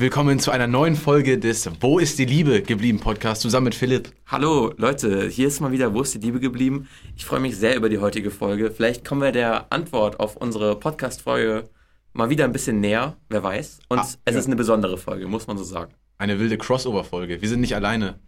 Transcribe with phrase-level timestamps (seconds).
[0.00, 4.10] Willkommen zu einer neuen Folge des Wo ist die Liebe geblieben Podcast zusammen mit Philipp.
[4.26, 6.88] Hallo Leute, hier ist mal wieder Wo ist die Liebe geblieben?
[7.16, 8.70] Ich freue mich sehr über die heutige Folge.
[8.70, 11.68] Vielleicht kommen wir der Antwort auf unsere Podcast-Folge
[12.14, 13.80] mal wieder ein bisschen näher, wer weiß.
[13.90, 14.38] Und Ah, es ja.
[14.40, 15.92] ist eine besondere Folge, muss man so sagen.
[16.16, 17.42] Eine wilde Crossover-Folge.
[17.42, 18.18] Wir sind nicht alleine,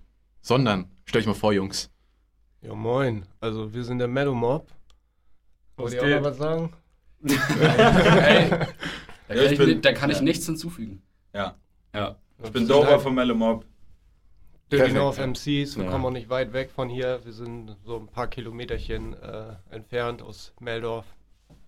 [0.43, 1.91] sondern, stellt euch mal vor, Jungs.
[2.61, 3.25] Ja, moin.
[3.41, 4.68] Also, wir sind der Meadow Mob.
[5.79, 6.73] Wollt ihr auch noch was sagen?
[9.29, 10.23] Hey, da kann, ich ich, bin- ni- da kann ich ja.
[10.25, 11.00] nichts hinzufügen.
[11.34, 11.54] Ja.
[11.95, 12.16] Ja.
[12.43, 13.64] Ich bin Dover vom Mellow Mob.
[14.71, 15.26] Dirty North ja.
[15.26, 15.76] MCs.
[15.76, 15.90] Wir Ja.
[15.90, 17.21] kommen auch nicht weit weg von hier.
[17.25, 21.04] Wir sind so ein paar Kilometerchen äh, entfernt aus Meldorf.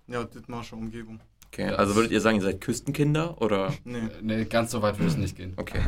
[0.07, 1.21] Ja, Dithmarscher Umgebung.
[1.53, 3.73] Okay, also würdet ihr sagen, ihr seid Küstenkinder oder?
[3.84, 4.09] Nee.
[4.23, 5.53] Nee, ganz so weit würde es nicht gehen.
[5.57, 5.81] Okay.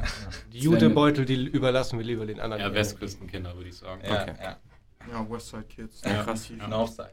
[0.53, 2.63] Die Jutebeutel, die überlassen wir lieber den anderen.
[2.63, 4.01] Ja, Westküstenkinder, würde ich sagen.
[4.07, 4.35] Ja, Okay.
[4.41, 4.57] ja.
[5.13, 6.03] Ja, Westside Kids.
[6.05, 6.43] Ja, krass.
[6.43, 6.69] definitiv.
[6.69, 7.11] Northside.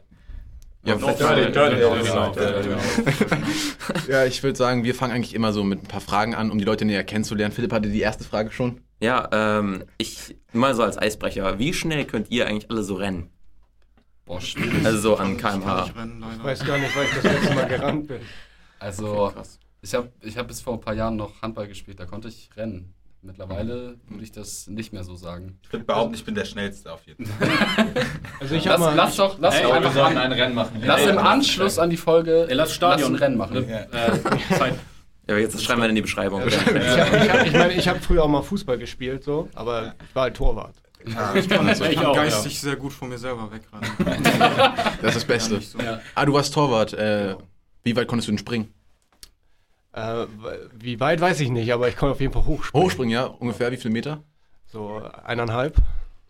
[0.84, 1.80] Ja, dirty dirty.
[4.08, 6.58] ja, ich würde sagen, wir fangen eigentlich immer so mit ein paar Fragen an, um
[6.58, 7.54] die Leute näher kennenzulernen.
[7.54, 8.80] Philipp hatte die erste Frage schon.
[9.00, 13.30] Ja, ähm, ich, mal so als Eisbrecher, wie schnell könnt ihr eigentlich alle so rennen?
[14.26, 14.84] Boah, schwierig.
[14.84, 15.82] Also so an Ich kmh.
[15.96, 16.36] rennen, leider.
[16.36, 18.20] Ich weiß gar nicht, weil ich das letzte Mal gerannt bin.
[18.78, 19.58] Also, krass.
[19.82, 22.50] ich habe ich hab bis vor ein paar Jahren noch Handball gespielt, da konnte ich
[22.56, 22.94] rennen.
[23.24, 25.58] Mittlerweile würde ich das nicht mehr so sagen.
[25.62, 27.48] Ich würde behaupten, ich bin der Schnellste auf jeden Fall.
[28.40, 28.94] Also, ich Lass, habe mal.
[28.94, 30.82] lass doch, lass Hey, doch einfach an, ein Rennen machen.
[30.84, 33.66] Lass Ey, im Anschluss an die Folge Ey, lass Stadion lass ein Rennen machen.
[33.68, 33.80] Ja.
[33.84, 34.74] Äh, Zeit.
[35.26, 36.46] Ja, jetzt das schreiben wir in die Beschreibung.
[36.46, 39.94] ich habe, ich, hab, ich, meine, ich habe früher auch mal Fußball gespielt, so, aber
[40.06, 40.74] ich war halt Torwart.
[41.06, 43.88] Ja, ich kann, ich Ich kann auch, geistig sehr gut von mir selber wegrennen.
[45.00, 45.54] Das ist das Beste.
[45.54, 45.78] Ja, so.
[45.78, 46.00] Ja.
[46.14, 46.92] Ah, du warst Torwart.
[46.92, 47.36] Äh,
[47.82, 48.74] wie weit konntest du denn springen?
[49.94, 50.26] Äh,
[50.72, 52.84] wie weit weiß ich nicht, aber ich konnte auf jeden Fall hochspringen.
[52.84, 53.26] Hochspringen, ja?
[53.26, 54.22] Ungefähr wie viele Meter?
[54.66, 55.76] So eineinhalb.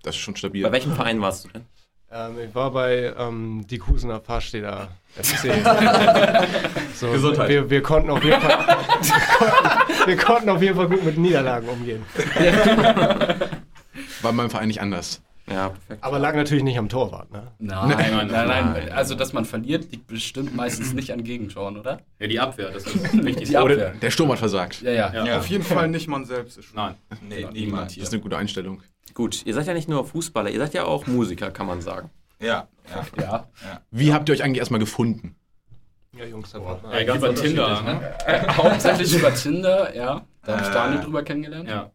[0.02, 0.62] Das ist schon stabil.
[0.62, 1.64] Bei welchem Verein warst du denn?
[2.12, 5.50] Ähm, ich war bei ähm, die Kusener Fahrstädter FC.
[6.94, 7.48] so, Gesundheit.
[7.48, 11.16] Wir, wir, konnten auf jeden Fall, wir, konnten, wir konnten auf jeden Fall gut mit
[11.16, 12.04] Niederlagen umgehen.
[14.20, 15.22] War in meinem Verein nicht anders.
[15.46, 16.02] Ja, perfekt.
[16.02, 17.30] Aber lag natürlich nicht am Torwart.
[17.30, 17.52] Ne?
[17.58, 18.92] Nein, Nein, nein, nein, nein, nein.
[18.92, 22.00] Also, dass man verliert, liegt bestimmt meistens nicht an Gegentoren, oder?
[22.18, 23.48] Ja, die Abwehr, das ist wichtig.
[23.48, 23.76] Die Abwehr.
[23.76, 24.80] Oder der Sturm hat versagt.
[24.82, 25.24] Ja, ja.
[25.26, 25.38] Ja.
[25.38, 26.76] Auf jeden Fall nicht man selbst ist schon.
[26.76, 26.94] Nein.
[27.28, 27.90] Nee, Ja, niemand.
[27.90, 28.80] Das ist eine gute Einstellung.
[29.12, 32.10] Gut, ihr seid ja nicht nur Fußballer, ihr seid ja auch Musiker, kann man sagen.
[32.40, 32.66] Ja,
[33.18, 33.22] ja.
[33.22, 33.46] Ja.
[33.90, 35.36] Wie habt ihr euch eigentlich erstmal gefunden?
[36.16, 36.80] Ja, Jungs, Boah.
[36.82, 38.56] war Ja, ganz über Tinder, ne?
[38.56, 40.22] Hauptsächlich über Tinder, ja.
[40.44, 40.72] Da habe ich Äh.
[40.72, 41.68] Daniel drüber kennengelernt.
[41.68, 41.90] Ja.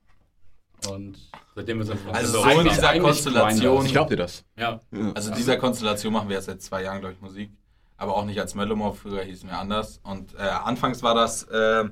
[0.90, 1.18] Und
[1.59, 3.86] Seitdem wir sind Also so in dieser Konstellation.
[3.86, 4.46] Ich glaub dir das.
[4.56, 4.80] Ja.
[5.14, 7.52] also dieser Konstellation machen wir jetzt seit zwei Jahren, glaube ich, Musik.
[7.97, 10.00] Aber auch nicht als Mellow Mob, früher hießen wir anders.
[10.03, 11.84] Und äh, anfangs war das, äh,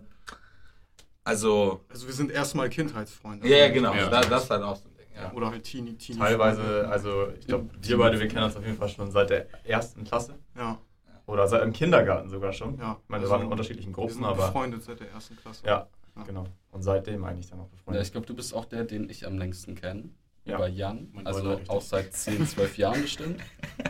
[1.25, 3.45] also, Also wir sind erstmal Kindheitsfreunde.
[3.45, 4.07] ja, ja, genau, Ja.
[4.09, 5.31] Da, das ist halt auch so ein Ding, ja.
[5.33, 6.19] Oder halt Teenie, Teenie.
[6.19, 9.47] Teilweise, also ich glaube, wir beide, wir kennen uns auf jeden Fall schon seit der
[9.66, 10.77] ersten Klasse Ja,
[11.25, 12.77] oder seit im Kindergarten sogar schon.
[12.79, 12.97] ja.
[13.03, 15.35] Ich meine, wir Also, waren in unterschiedlichen Wir Gruppen, sind aber befreundet seit der ersten
[15.35, 15.66] Klasse.
[15.66, 15.88] Ja.
[16.25, 16.45] Genau.
[16.72, 18.03] Und seitdem eigentlich dann auch ja, befreundet.
[18.05, 20.09] ich glaube, du bist auch der, den ich am längsten kenne.
[20.45, 20.55] Ja.
[20.55, 21.09] Über Jan.
[21.11, 23.41] Mein Also auch seit 10, 12 Jahren bestimmt.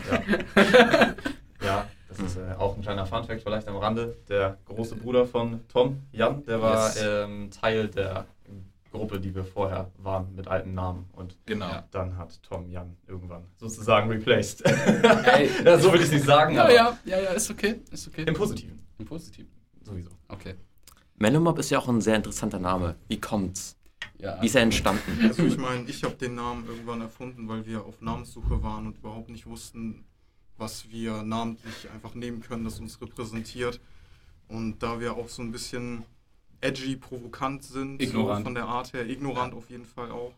[0.10, 1.14] Ja,
[1.64, 4.18] ja das ist äh, auch ein kleiner Funfact vielleicht am Rande.
[4.28, 7.04] Der große Bruder von Tom, Jan, der war Yes.
[7.06, 8.26] ähm, Teil der
[8.92, 11.10] Gruppe, die wir vorher waren, mit alten Namen.
[11.14, 11.68] Und Genau.
[11.68, 11.88] Ja.
[11.92, 14.66] dann hat Tom Jan irgendwann sozusagen replaced.
[14.66, 17.82] Ey, ja, so will ich es nicht sagen, Ja, aber ja, ja, ja, ist okay.
[17.92, 18.24] Ist okay.
[18.24, 19.52] im Positiven Im Positiven.
[19.84, 20.10] sowieso.
[20.30, 20.56] Okay.
[21.18, 22.96] Mellomob ist ja auch ein sehr interessanter Name.
[23.08, 23.76] Wie kommt's?
[24.20, 24.40] Ja.
[24.42, 25.20] Wie ist er entstanden?
[25.24, 28.98] Also ich meine, ich habe den Namen irgendwann erfunden, weil wir auf Namenssuche waren und
[28.98, 30.06] überhaupt nicht wussten,
[30.58, 33.80] was wir namentlich einfach nehmen können, das uns repräsentiert.
[34.48, 36.04] Und da wir auch so ein bisschen
[36.62, 38.40] edgy, provokant sind, Ignorant.
[38.40, 40.34] So von der Art her, ignorant auf jeden Fall auch,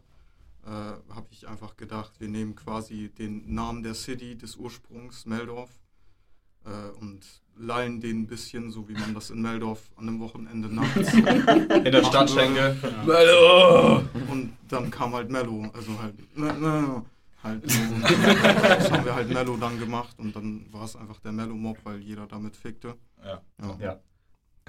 [0.66, 5.70] äh, habe ich einfach gedacht, wir nehmen quasi den Namen der City, des Ursprungs, Meldorf,
[6.66, 7.26] äh, und
[7.60, 11.24] lallen den ein bisschen, so wie man das in Meldorf an einem Wochenende nachts In
[11.92, 12.76] der Stadtschenke.
[14.32, 17.06] und dann kam halt Mello, also halt, ne, ne,
[17.44, 17.80] halt so.
[18.64, 22.00] das haben wir halt Mello dann gemacht und dann war es einfach der Mello-Mob, weil
[22.00, 22.96] jeder damit fickte.
[23.24, 23.42] Ja.
[23.62, 23.78] Ja.
[23.80, 24.00] Ja.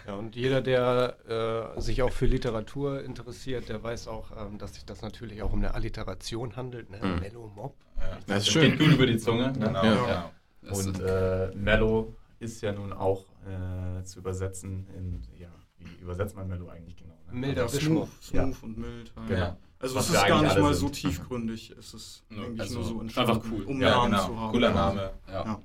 [0.07, 4.75] Ja, und jeder, der äh, sich auch für Literatur interessiert, der weiß auch, ähm, dass
[4.75, 6.89] sich das natürlich auch um eine Alliteration handelt.
[6.89, 6.99] Ne?
[7.03, 7.21] Mhm.
[7.21, 7.75] Mellow Mob.
[7.99, 8.17] ja.
[8.27, 8.79] Das ist Steht schön.
[8.79, 9.49] gut über die Zunge.
[9.53, 9.59] Ne?
[9.59, 10.31] Genau, Ja.
[10.63, 15.49] Das Und äh, Mellow ist ja nun auch äh, zu übersetzen in, ja,
[15.79, 17.15] wie übersetzt man Mellow eigentlich genau?
[17.31, 17.39] Ne?
[17.41, 18.09] Milder Also, Wismut.
[18.23, 18.43] Smooth, Ja.
[18.45, 19.13] smooth und mild.
[19.17, 19.29] Halt.
[19.29, 19.57] Genau.
[19.79, 20.81] Also Was es ist gar nicht mal sind.
[20.81, 23.63] so tiefgründig, es ist Ja, eigentlich also nur so einfach entstanden, cool.
[23.65, 24.27] um einen Ja, Namen genau.
[24.27, 24.53] zu haben.
[24.53, 25.11] Cooler Name.
[25.29, 25.45] ja.
[25.45, 25.61] Ja.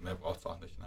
[0.00, 0.86] Mehr braucht es auch nicht, ne?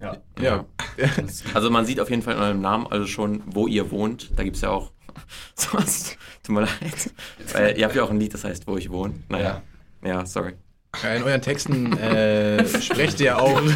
[0.00, 0.16] Ja.
[0.40, 0.64] Ja.
[1.54, 4.30] Also man sieht auf jeden Fall in eurem Namen also schon, wo ihr wohnt.
[4.38, 4.92] Da gibt es ja auch
[5.54, 6.16] sowas.
[6.42, 7.12] Tut mir leid.
[7.52, 9.22] Weil ihr habt ja auch ein Lied, das heißt, wo ich wohne.
[9.28, 9.62] Naja.
[10.02, 10.54] Ja, sorry.
[11.02, 13.60] Ja, in euren Texten äh, sprecht ihr auch.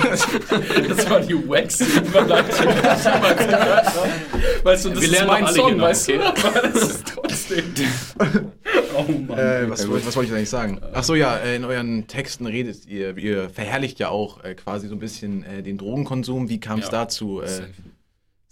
[0.89, 4.11] Das war die Wax-Überleitung, die ich jemals gehört habe.
[4.65, 6.21] Weißt du, das Wir ist mein Song, genau, weißt du?
[6.27, 7.65] Aber das ist trotzdem.
[8.97, 9.37] Oh Mann.
[9.37, 10.81] Äh, was, wollte- was wollte ich eigentlich sagen?
[10.93, 14.87] Ach so, ja, äh, in euren Texten redet ihr, ihr verherrlicht ja auch äh, quasi
[14.87, 16.49] so ein bisschen äh, den Drogenkonsum.
[16.49, 16.91] Wie kam es Ja.
[16.93, 17.43] dazu?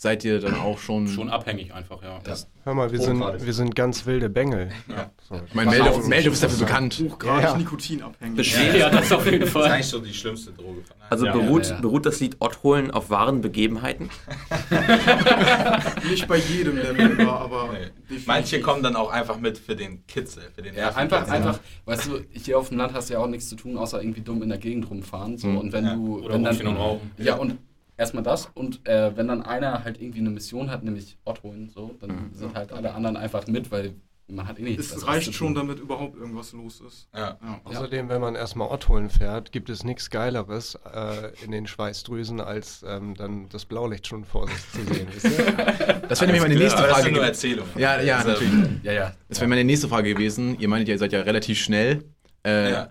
[0.03, 1.07] Seid ihr dann auch schon.
[1.07, 2.19] Schon abhängig einfach, ja.
[2.65, 4.71] Hör mal, wir sind, wir sind ganz wilde Bengel.
[5.29, 5.41] So.
[5.47, 7.01] ich meine, Meldorf, Meldorf ist dafür bekannt.
[7.09, 7.57] Hochgradig Ja, ja.
[7.57, 8.37] nikotinabhängig.
[8.37, 9.71] Besteht, Ja, das auf jeden Das ist Fall.
[9.71, 11.11] eigentlich so die schlimmste Droge von allen.
[11.11, 11.81] also Ja, beruht, ja, ja.
[11.81, 14.11] beruht das Lied Ott holen auf wahren Begebenheiten?
[16.11, 17.71] Nicht bei jedem der Member, aber
[18.09, 18.19] Nee.
[18.27, 22.07] Manche kommen dann auch einfach mit für den Kitzel, für den Ja, einfach, einfach, weißt
[22.09, 24.43] du, hier auf dem Land hast du ja auch nichts zu tun, außer irgendwie dumm
[24.43, 25.39] in der Gegend rumfahren.
[25.39, 25.47] So.
[25.47, 25.59] Mhm.
[25.59, 25.95] Und wenn Ja.
[25.95, 26.19] du.
[26.25, 27.11] Oder wenn rumstehen und rauchen.
[27.19, 27.57] Ja, und
[28.03, 28.51] erstmal das.
[28.55, 32.31] Und äh, wenn dann einer halt irgendwie eine Mission hat, nämlich Ott holen, so, dann
[32.33, 33.95] sind halt alle anderen einfach mit, weil
[34.29, 34.95] man hat eh nichts.
[34.95, 37.09] Es reicht schon, damit überhaupt irgendwas los ist.
[37.15, 37.37] Ja.
[37.43, 37.61] Ja.
[37.65, 42.41] Außerdem, wenn man erstmal Ott holen fährt, gibt es nichts Geileres äh, in den Schweißdrüsen,
[42.41, 45.09] als ähm, dann das Blaulicht schon vor sich zu sehen.
[46.09, 47.05] Das wäre nämlich meine nächste Aber das Frage.
[47.05, 47.71] sind nur Erzählungen.
[47.77, 48.53] Ja, ja, Also, natürlich.
[48.85, 49.15] Ja, ja.
[49.29, 50.59] Das wäre meine nächste Frage gewesen.
[50.59, 52.05] Ihr meint ja, ihr seid ja relativ schnell.
[52.47, 52.91] Äh, Ja.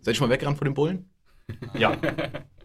[0.00, 1.10] Seid ihr schon mal weggerannt vor den Bullen?
[1.74, 1.96] Ja.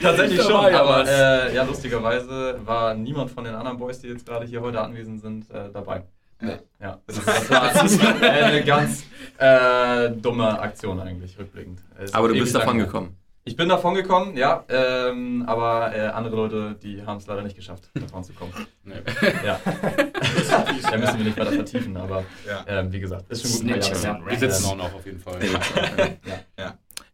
[0.00, 4.46] Tatsächlich schon, aber äh, ja, lustigerweise war niemand von den anderen Boys, die jetzt gerade
[4.46, 6.04] hier heute anwesend sind, äh, dabei.
[6.40, 6.56] Nee.
[6.80, 9.04] Ja, das, das war eine ganz
[9.38, 11.80] äh, dumme Aktion eigentlich, rückblickend.
[11.98, 13.16] Es ist Aber du bist davon gekommen.
[13.44, 17.56] Ich bin davon gekommen, ja, ähm, aber äh, andere Leute, die haben es leider nicht
[17.56, 18.52] geschafft, davon zu kommen.
[18.84, 18.94] Nee.
[19.44, 19.58] Ja.
[20.90, 22.64] da müssen wir nicht weiter vertiefen, aber Ja.
[22.68, 24.20] ähm, wie gesagt, ist schon gut Snitches her.
[24.24, 25.38] Wir sitzen auch noch auf jeden Fall.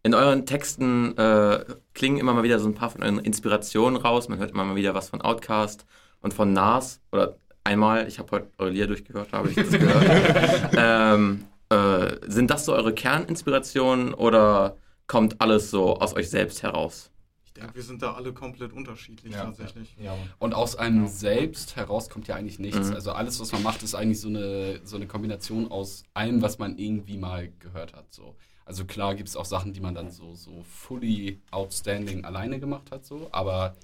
[0.03, 1.65] In euren Texten äh,
[1.95, 4.29] klingen immer mal wieder so ein paar von euren Inspirationen raus.
[4.29, 5.87] Man hört immer mal wieder was von Outcast
[6.21, 7.01] und von Nas.
[7.11, 10.73] Oder einmal, ich habe heute eure Lieder durchgehört, habe ich das gehört.
[10.77, 14.77] ähm, äh, sind das so eure Kerninspirationen oder
[15.09, 17.11] kommt alles so aus euch selbst heraus?
[17.45, 19.47] Ich denke, wir sind da alle komplett unterschiedlich Ja.
[19.47, 19.97] tatsächlich.
[19.99, 20.31] Ja, Mann.
[20.39, 22.89] Und aus einem selbst heraus kommt ja eigentlich nichts.
[22.89, 22.95] Mhm.
[22.95, 26.59] Also alles, was man macht, ist eigentlich so eine, so eine Kombination aus allem, was
[26.59, 28.13] man irgendwie mal gehört hat.
[28.13, 28.37] So.
[28.65, 32.93] Also klar gibt es auch Sachen, die man dann so, so fully outstanding alleine gemacht
[32.93, 33.75] hat, so, aber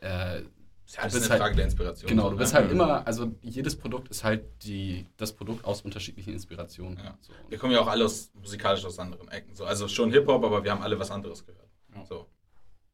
[0.00, 0.42] äh,
[0.88, 2.08] Ja, das ist eine halt- Frage der Inspiration.
[2.08, 2.38] genau, so, du ne?
[2.40, 6.96] bist halt immer, also jedes Produkt ist halt die, das Produkt aus unterschiedlichen Inspirationen.
[6.98, 7.18] Ja.
[7.20, 7.32] So.
[7.48, 9.54] Wir kommen ja auch alle aus, musikalisch aus anderen Ecken.
[9.54, 11.68] So, also schon Hip-Hop, aber wir haben alle was anderes gehört.
[11.94, 12.04] Ja.
[12.06, 12.26] So.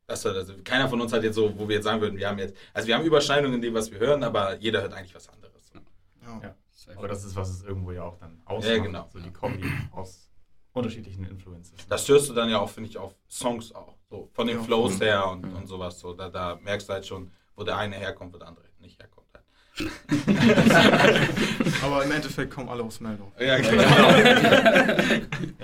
[0.07, 2.29] Das, hat- also keiner von uns hat jetzt so, wo wir jetzt sagen würden, wir
[2.29, 5.15] haben jetzt, also wir haben Überschneidungen in dem, was wir hören, aber jeder hört eigentlich
[5.15, 5.73] was anderes.
[6.23, 6.41] Ja.
[6.43, 6.55] Ja.
[6.97, 8.75] Aber das ist, was es irgendwo ja auch dann ausmacht.
[8.77, 9.09] Ja, genau.
[9.13, 10.29] So die Kombi aus
[10.73, 11.75] unterschiedlichen Influences.
[11.89, 13.97] Das hörst du dann ja auch, finde ich, auf Songs auch.
[14.09, 14.63] So, von den Ja.
[14.63, 16.01] Flows her und, und sowas.
[16.01, 18.99] So, da, da merkst du halt schon, wo der eine herkommt, wo der andere nicht
[19.01, 19.27] herkommt.
[19.35, 19.45] Halt.
[21.83, 23.33] Aber im Endeffekt kommen alle aus Meldorf.
[23.41, 23.65] Ja, Im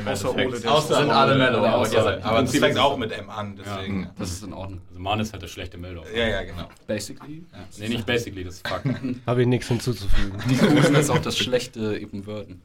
[0.09, 2.81] Außer Endeffekt Ole, der Außer sind alle aber aber außer- seid Aber Prinzip fängt ist
[2.81, 4.03] auch es mit M an, deswegen.
[4.05, 4.81] Ja, Das ist in Ordnung.
[4.89, 6.05] Also Man ist halt das schlechte Meldung.
[6.15, 6.69] ja, ja genau.
[6.87, 7.45] Basically.
[7.79, 8.87] Nee, nicht basically, das ist Fakt.
[9.27, 10.39] Habe ich nichts hinzuzufügen.
[10.49, 12.63] Die Kusen ist auch das schlechte Ebenwürden.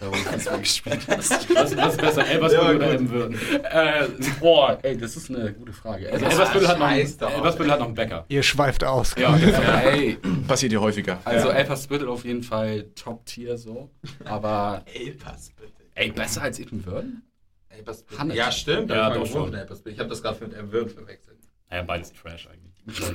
[0.00, 1.30] Da wo du gespielt hast.
[1.54, 3.38] Was, was ist besser, Elversbüttel oder Ebenwürden?
[3.64, 4.08] Äh,
[4.40, 6.10] boah, ey, das ist eine gute Frage.
[6.12, 8.24] Also Elversbüttel hat, noch einen- hat noch einen Bäcker.
[8.28, 9.14] Ihr schweift aus.
[9.16, 9.36] Ja,
[9.84, 10.18] ey,
[10.48, 11.20] Passiert hier häufiger.
[11.24, 13.90] also Elversbüttel auf jeden Fall Top-Tier so.
[14.24, 15.72] Aber, Ey, pass bitte.
[15.94, 17.22] ey, besser als Ebenwürden?
[17.68, 18.20] Ey, pass bitte.
[18.20, 18.36] Hannes.
[18.36, 18.90] Ja, stimmt.
[18.90, 19.76] Ja, hab ich mal doch gewohnt schon.
[19.84, 19.86] mit.
[19.94, 21.38] Ich habe das gerade mit Word verwechselt.
[21.70, 22.72] naja, beides Trash eigentlich.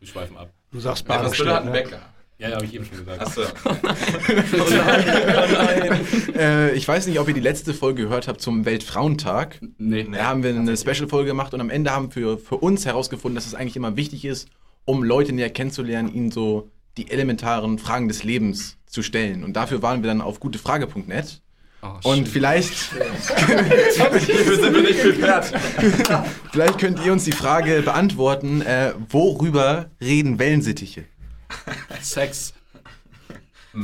[0.00, 0.50] Wir schweifen ab.
[0.70, 2.02] Du sagst Elbers Bild hat einen Bahnstedt, Bäcker.
[2.38, 3.20] Ja, ja, habe ich eben schon gesagt.
[3.20, 3.42] Achso.
[6.36, 9.58] Äh, ich weiß nicht, ob ihr die letzte Folge gehört habt zum Weltfrauentag.
[9.78, 10.06] Nee.
[10.12, 13.46] Da haben wir eine Special-Folge gemacht und am Ende haben wir für uns herausgefunden, dass
[13.46, 14.48] es eigentlich immer wichtig ist,
[14.84, 19.44] um Leute näher kennenzulernen, ihnen so die elementaren Fragen des Lebens zu stellen.
[19.44, 21.40] Und dafür waren wir dann auf gutefrage.net.
[21.82, 22.72] Oh, Und vielleicht,
[26.52, 31.04] vielleicht könnt ihr uns die Frage beantworten, äh, worüber reden Wellensittiche?
[32.02, 32.54] Sex.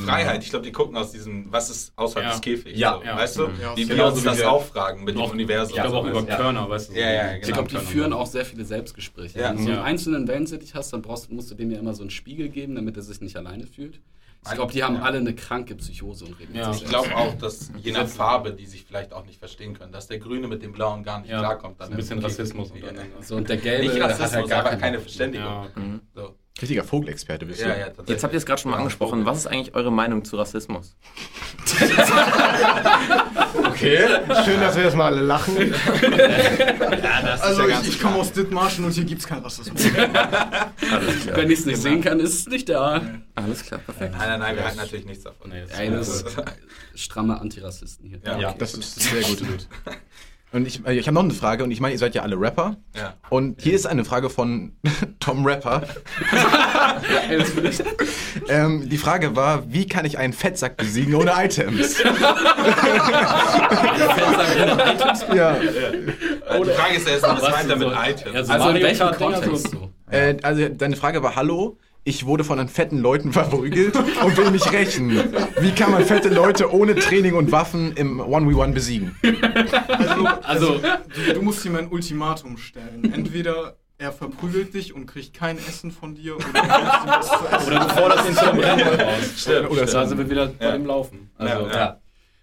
[0.06, 0.42] Freiheit.
[0.42, 2.32] Ich glaube, die gucken aus diesem, was ist außerhalb Ja.
[2.32, 2.78] des Käfigs.
[2.78, 2.94] Ja.
[2.98, 3.16] so, Ja.
[3.16, 3.42] Weißt du?
[3.60, 5.76] Ja, die wir genauso uns wie das wir- auch fragen mit dem Universum.
[5.76, 6.22] Ich glaube auch über?
[6.24, 6.94] Körner, weißt du.
[6.94, 7.46] so Ja, ja, die genau.
[7.46, 9.38] Ich glaube, die Körner führen und auch sehr viele Selbstgespräche.
[9.38, 9.50] Ja.
[9.50, 12.02] Wenn du so einen einzelnen Wellensittich hast, dann brauchst, musst du dem ja immer so
[12.02, 14.00] einen Spiegel geben, damit er sich nicht alleine fühlt.
[14.44, 15.02] Ich glaube, die haben ja.
[15.02, 16.72] alle eine kranke Psychose und reden Ja.
[16.72, 20.08] Ich glaube auch, dass je nach Farbe, die sich vielleicht auch nicht verstehen können, dass
[20.08, 21.76] der Grüne mit dem Blauen gar nicht Ja, klarkommt.
[21.78, 23.02] so ein bisschen Rassismus untereinander.
[23.18, 23.22] Ja.
[23.22, 25.46] So, und der Gelbe Nicht hat Rassismus, halt gar einfach keine, keine Verständigung.
[25.46, 25.68] Ja.
[25.76, 26.00] Mhm.
[26.14, 26.34] So.
[26.60, 27.68] Richtiger Vogelexperte bist du.
[27.68, 27.86] Ja, ja.
[28.06, 29.24] Jetzt habt ihr es gerade schon mal angesprochen.
[29.24, 30.94] Was ist eigentlich eure Meinung zu Rassismus?
[33.54, 33.98] Okay.
[34.44, 35.74] Schön, dass wir jetzt mal alle lachen.
[37.40, 39.84] Also ich, ich komme aus Dithmarschen und hier gibt's keinen Rassismus.
[41.34, 43.00] Wenn ich es nicht sehen kann, ist es nicht da.
[43.34, 44.14] Alles klar, perfekt.
[44.16, 45.50] Nein, nein, nein, wir halten natürlich nichts davon.
[45.50, 46.24] Nee, ist
[46.94, 48.20] stramme Antirassisten hier.
[48.24, 48.38] Ja.
[48.38, 48.54] Ja.
[48.58, 49.66] Das ist sehr gut.
[50.52, 52.38] Und ich, äh, ich habe noch eine Frage und ich meine, ihr seid ja alle
[52.38, 52.76] Rapper.
[52.94, 53.14] Ja.
[53.30, 54.72] Und hier ist eine Frage von
[55.20, 55.82] Tom Rapper.
[58.48, 61.98] Ähm, die Frage war, wie kann ich einen Fettsack besiegen ohne Items?
[65.34, 65.54] ja.
[65.54, 65.60] Äh,
[66.64, 68.34] Die Frage ist ja jetzt, was meint er mit Items?
[68.34, 69.70] Ja, so Also in welchem Kontext?
[69.70, 69.90] so.
[70.10, 74.72] Äh, also deine Frage war, hallo, ich wurde von fetten Leuten verprügelt und will mich
[74.72, 75.10] rächen.
[75.60, 79.16] Wie kann man fette Leute ohne Training und Waffen im 1v1 besiegen?
[80.02, 80.80] Also, Also,
[81.26, 83.12] du, du musst ihm ein Ultimatum stellen.
[83.12, 88.34] Entweder er verprügelt dich und kriegt kein Essen von dir oder du oder forderst ihn
[88.34, 89.14] zu einem Rennen raus.
[89.36, 90.72] Stimmt, Oder Da sind wir wieder bei Ja.
[90.72, 91.30] dem Laufen.
[91.38, 91.98] Also, Ja, ja.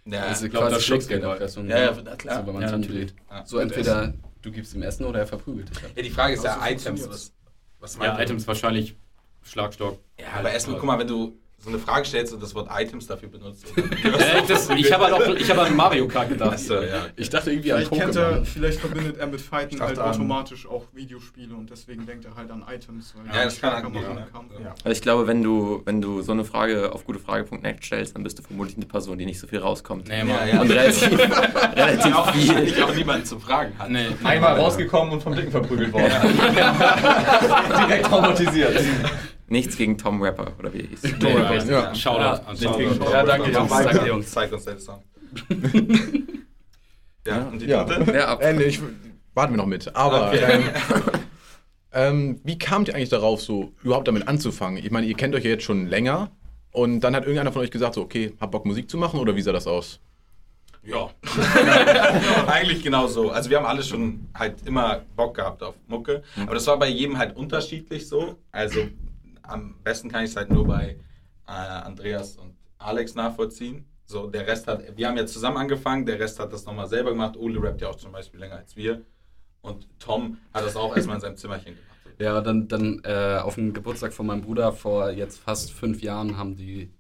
[0.05, 1.67] Ja, Also Ich glaube, quasi das schlägt Schlussgelderpressung.
[1.67, 2.39] Ja, ja, na klar.
[2.41, 3.13] So, wenn man Ja, natürlich.
[3.45, 5.77] So entweder du gibst ihm Essen oder er verprügelt dich.
[5.95, 7.07] Ja, die Frage ist ja Items.
[7.09, 7.33] Was,
[7.79, 8.17] was ja?
[8.19, 8.95] Items wahrscheinlich
[9.43, 10.00] Schlagstock.
[10.19, 13.07] Ja, aber erstmal, guck mal, wenn du so eine Frage stellst und das Wort Items
[13.07, 13.65] dafür benutzt.
[14.09, 16.53] Äh, das, ich habe halt ich habe an Mario Kart gedacht.
[16.53, 17.05] Achso, ja.
[17.15, 18.45] Ich dachte irgendwie an Vielleicht, kennt er, Pokémon.
[18.45, 22.35] vielleicht verbindet er mit Fighten Ich halt an- automatisch auch Videospiele und deswegen denkt er
[22.35, 23.13] halt an Items.
[23.15, 24.63] Weil Ja, er das kann stärker angehen, machen kann.
[24.63, 24.69] Ja.
[24.83, 28.39] Also ich glaube, wenn du, wenn du so eine Frage auf gutefrage.net stellst, dann bist
[28.39, 30.07] du vermutlich eine Person, die nicht so viel rauskommt.
[30.07, 30.47] Nee, Ja, Mann.
[30.51, 30.61] ja.
[30.61, 31.19] Und relativ,
[31.75, 32.47] relativ auch, viel.
[32.47, 33.89] wahrscheinlich auch niemanden zu fragen hat.
[33.89, 34.07] Nee.
[34.23, 36.11] Einmal rausgekommen und vom Dicken verprügelt worden.
[37.87, 38.79] Direkt traumatisiert.
[39.50, 41.03] Nichts gegen Tom Rapper, oder wie er hieß.
[41.22, 41.53] Nee, Ja.
[41.56, 41.96] ja.
[41.96, 43.12] Shoutout an Nicht gegen Shoutout.
[43.12, 43.70] Ja, danke, Ja, Jungs.
[43.72, 44.32] zeig, Danke, Jungs.
[44.32, 45.03] Zeig uns den Song.
[47.27, 47.84] ja, und die Ja.
[47.84, 48.12] dritte?
[48.15, 48.41] Ja, ab.
[48.44, 48.79] Äh, ich,
[49.34, 49.96] warten wir noch mit.
[49.96, 50.39] Aber Okay.
[50.51, 50.63] ähm,
[51.94, 54.84] ähm, wie kamt ihr eigentlich darauf, so überhaupt damit anzufangen?
[54.84, 56.32] Ich meine, ihr kennt euch ja jetzt schon länger.
[56.72, 59.36] Und dann hat irgendeiner von euch gesagt, so, okay, hab Bock Musik zu machen oder
[59.36, 60.00] wie sah das aus?
[60.84, 61.10] Ja.
[62.48, 63.32] Eigentlich genau so.
[63.32, 66.24] Also wir haben alle schon halt immer Bock gehabt auf Mucke.
[66.41, 68.38] Aber das war bei jedem halt unterschiedlich so.
[68.51, 68.82] Also
[69.50, 70.98] am besten kann ich es halt nur bei
[71.48, 73.86] äh, Andreas und Alex nachvollziehen.
[74.06, 77.12] So, der Rest hat, wir haben ja zusammen angefangen, der Rest hat das nochmal selber
[77.12, 77.38] gemacht.
[77.38, 79.01] Ole rappt ja auch zum Beispiel länger als wir.
[79.62, 81.86] Und Tom hat das auch erstmal in seinem Zimmerchen gemacht.
[82.20, 86.36] Ja, dann, dann äh, auf dem Geburtstag von meinem Bruder vor jetzt fast fünf Jahren
[86.36, 86.91] haben die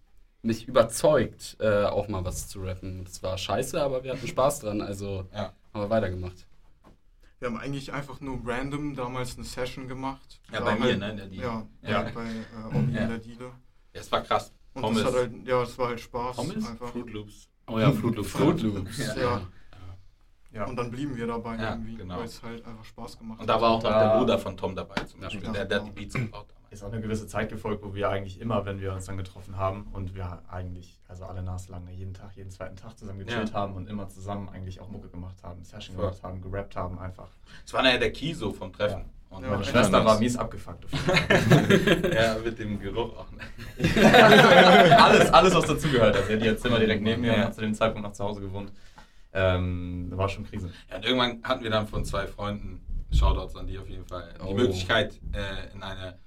[0.43, 3.03] mich überzeugt, äh, auch mal was zu rappen.
[3.03, 5.51] Das war scheiße, aber wir hatten Spaß dran, also Ja.
[5.73, 6.47] haben wir weitergemacht.
[7.39, 10.39] Wir haben eigentlich einfach nur random damals eine Session gemacht.
[10.51, 11.43] Ja, bei mir, halt, ne, in der Diele.
[11.43, 12.01] Ja, Ja.
[12.13, 13.01] bei äh, Omi Ja.
[13.03, 13.45] in der Diele.
[13.93, 14.53] Ja, es war krass.
[14.73, 15.03] Und Pommes.
[15.03, 16.35] das hat halt, ja, das war halt Spaß.
[16.35, 16.67] Pommes?
[16.67, 16.89] Einfach.
[16.89, 17.49] Fruit Loops.
[17.67, 18.29] Oh ja, Fruit Loops.
[18.31, 18.97] Fruit Loops.
[18.97, 19.15] Ja.
[19.21, 19.41] Ja.
[20.51, 20.65] Ja.
[20.65, 22.17] Und dann blieben wir dabei Ja, irgendwie, genau.
[22.17, 24.17] weil es halt einfach Spaß gemacht Und da war auch noch der.
[24.17, 25.43] Bruder von Tom dabei zum Beispiel.
[25.43, 25.51] Ja.
[25.53, 26.47] Der, der hat die Beats gebaut.
[26.71, 29.57] Ist auch eine gewisse Zeit gefolgt, wo wir eigentlich immer, wenn wir uns dann getroffen
[29.57, 33.55] haben und wir eigentlich, also alle naslange, jeden Tag, jeden zweiten Tag zusammen gechillt Ja.
[33.55, 36.05] haben und immer zusammen eigentlich auch Mucke gemacht haben, Session Voll.
[36.05, 37.29] gemacht haben, gerappt haben einfach.
[37.63, 39.05] Das war nachher der Key so vom Treffen.
[39.31, 40.85] Und Ja, Meine Schwester war mies abgefuckt.
[42.13, 43.31] ja, mit dem Geruch auch.
[43.31, 43.39] Ne?
[44.97, 46.41] alles, alles, was dazugehört hat.
[46.41, 47.45] Die hat Zimmer direkt neben mir und Ja.
[47.45, 48.71] hat zu dem Zeitpunkt noch zu Hause gewohnt.
[49.33, 50.71] Ähm, war schon Krise.
[50.89, 54.33] Ja, und irgendwann hatten wir dann von zwei Freunden, Shoutouts an die auf jeden Fall,
[54.39, 54.53] die Oh.
[54.53, 56.17] Möglichkeit äh, in eine.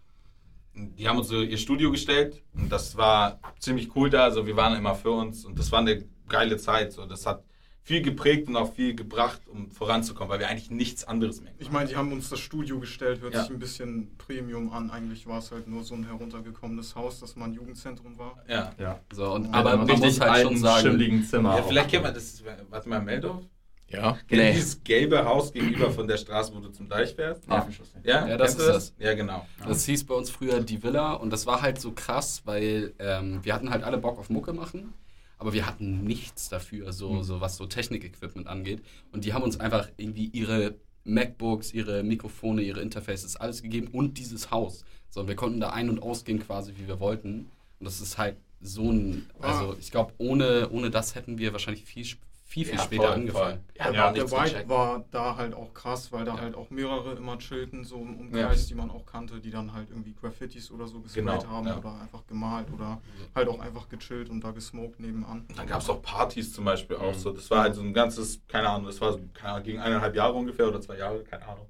[0.75, 4.25] Die haben uns so ihr Studio gestellt und das war ziemlich cool da.
[4.25, 6.93] Also wir waren immer für uns und das war eine geile Zeit.
[6.93, 7.45] So, das hat
[7.85, 11.71] viel geprägt und auch viel gebracht, um voranzukommen, weil wir eigentlich nichts anderes mehr Ich
[11.71, 13.43] meine, die haben uns das Studio gestellt, hört Ja.
[13.43, 14.91] sich ein bisschen Premium an.
[14.91, 18.37] Eigentlich war es halt nur so ein heruntergekommenes Haus, das mal ein Jugendzentrum war.
[18.49, 18.73] Ja.
[18.79, 19.00] Ja.
[19.12, 21.57] So, und, Ja, aber In man einem muss halt schon sagen, schimmligen Zimmer.
[21.57, 22.43] ja vielleicht kennt man das.
[22.71, 23.43] Warte mal, Meldorf?
[23.92, 24.12] Ja.
[24.12, 24.52] Kennt ihr Nee.
[24.54, 27.46] dieses gelbe Haus gegenüber von der Straße, wo du zum Deich fährst?
[27.49, 27.92] Hafenschuss.
[28.02, 29.46] Ja, Ja, das kennst ist Ja, genau.
[29.66, 33.40] Das hieß bei uns früher die Villa und das war halt so krass, weil ähm,
[33.42, 34.94] wir hatten halt alle Bock auf Mucke machen,
[35.38, 38.82] aber wir hatten nichts dafür, so, so was so Technik-Equipment angeht.
[39.12, 44.18] Und die haben uns einfach irgendwie ihre MacBooks, ihre Mikrofone, ihre Interfaces, alles gegeben und
[44.18, 44.84] dieses Haus.
[45.11, 47.50] So, und wir konnten da ein- und ausgehen quasi, wie wir wollten.
[47.80, 51.84] Und das ist halt so ein, also ich glaube, ohne, ohne das hätten wir wahrscheinlich
[51.84, 52.06] viel,
[52.52, 53.64] viel, viel Ja, später voll, angefangen.
[53.76, 53.94] voll.
[53.94, 54.68] Ja, Der, gecheckt.
[54.68, 56.40] war da halt auch krass, weil da Ja.
[56.42, 59.88] halt auch mehrere immer chillten, so im Umkreis, die man auch kannte, die dann halt
[59.88, 61.78] irgendwie Graffitis oder so gesprayt Genau, haben ja.
[61.78, 63.00] oder einfach gemalt oder
[63.35, 65.47] halt auch einfach gechillt und da gesmoked nebenan.
[65.49, 67.18] Und dann gab es auch Partys zum Beispiel auch Mhm.
[67.18, 67.32] so.
[67.32, 70.14] Das war halt so ein ganzes, keine Ahnung, das war so, keine Ahnung, gegen eineinhalb
[70.14, 71.66] Jahre ungefähr oder zwei Jahre, keine Ahnung.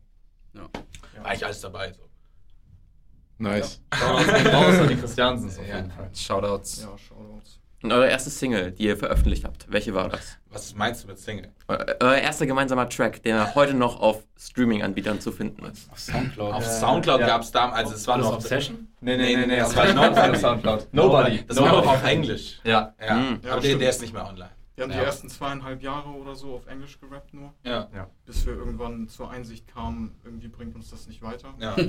[0.54, 0.62] Ja.
[0.62, 1.92] War eigentlich alles dabei.
[1.92, 2.02] So.
[3.38, 3.80] Nice.
[3.94, 5.76] Raus an die Christiansens auf Ja.
[5.76, 6.10] jeden Fall.
[6.14, 6.82] Shoutouts.
[6.82, 7.60] Ja, Shoutouts.
[7.82, 10.38] Und eure erste Single, die ihr veröffentlicht habt, welche war das?
[10.50, 11.50] Was meinst du mit Single?
[11.68, 15.90] Eu- Euer erster gemeinsamer Track, der heute noch auf Streaming-Anbietern zu finden ist.
[15.90, 16.54] Auf Soundcloud.
[16.54, 17.26] Auf Soundcloud ja.
[17.26, 18.88] gab es damals, also es war das noch Obsession?
[19.00, 20.14] Nee, nee, nee, nee, das das war Nobody.
[20.20, 20.38] Nobody.
[20.38, 20.88] Soundcloud.
[20.92, 21.44] Nobody.
[21.48, 22.60] Das war noch auf Englisch.
[22.64, 22.94] Ja.
[23.04, 23.40] Ja, Mhm.
[23.42, 24.50] Ja, aber der, der ist nicht mehr online.
[24.76, 25.00] Wir haben Ja.
[25.00, 27.88] die ersten zweieinhalb Jahre oder so auf Englisch gerappt nur, Ja.
[28.26, 31.52] bis wir irgendwann zur Einsicht kamen, irgendwie bringt uns das nicht weiter.
[31.58, 31.74] Ja.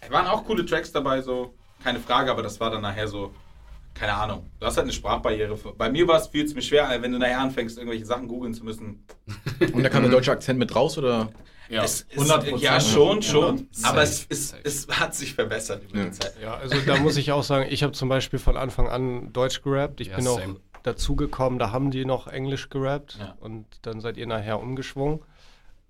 [0.00, 3.34] Es waren auch coole Tracks dabei, so, keine Frage, aber das war dann nachher so,
[3.98, 4.50] keine Ahnung.
[4.60, 5.56] Du hast halt eine Sprachbarriere.
[5.76, 8.54] Bei mir war es viel zu mir schwer, wenn du nachher anfängst, irgendwelche Sachen googeln
[8.54, 9.04] zu müssen.
[9.72, 11.30] Und da kam der deutsche Akzent mit raus, oder?
[11.68, 11.82] Ja.
[11.84, 12.56] Es ist, 100%.
[12.58, 13.66] ja, schon, schon.
[13.72, 13.84] 100%.
[13.84, 16.04] Aber es, ist, es hat sich verbessert über Ja.
[16.06, 16.34] die Zeit.
[16.40, 19.60] Ja, also da muss ich auch sagen, ich habe zum Beispiel von Anfang an Deutsch
[19.62, 20.00] gerappt.
[20.00, 20.56] Ich Ja, bin auch same.
[20.84, 23.36] dazugekommen, da haben die noch Englisch gerappt Ja.
[23.40, 25.20] und dann seid ihr nachher umgeschwungen.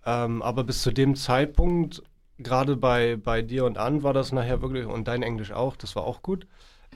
[0.05, 2.03] Ähm, aber bis zu dem Zeitpunkt,
[2.39, 5.95] gerade bei, bei dir und An, war das nachher wirklich, und dein Englisch auch, das
[5.95, 6.47] war auch gut.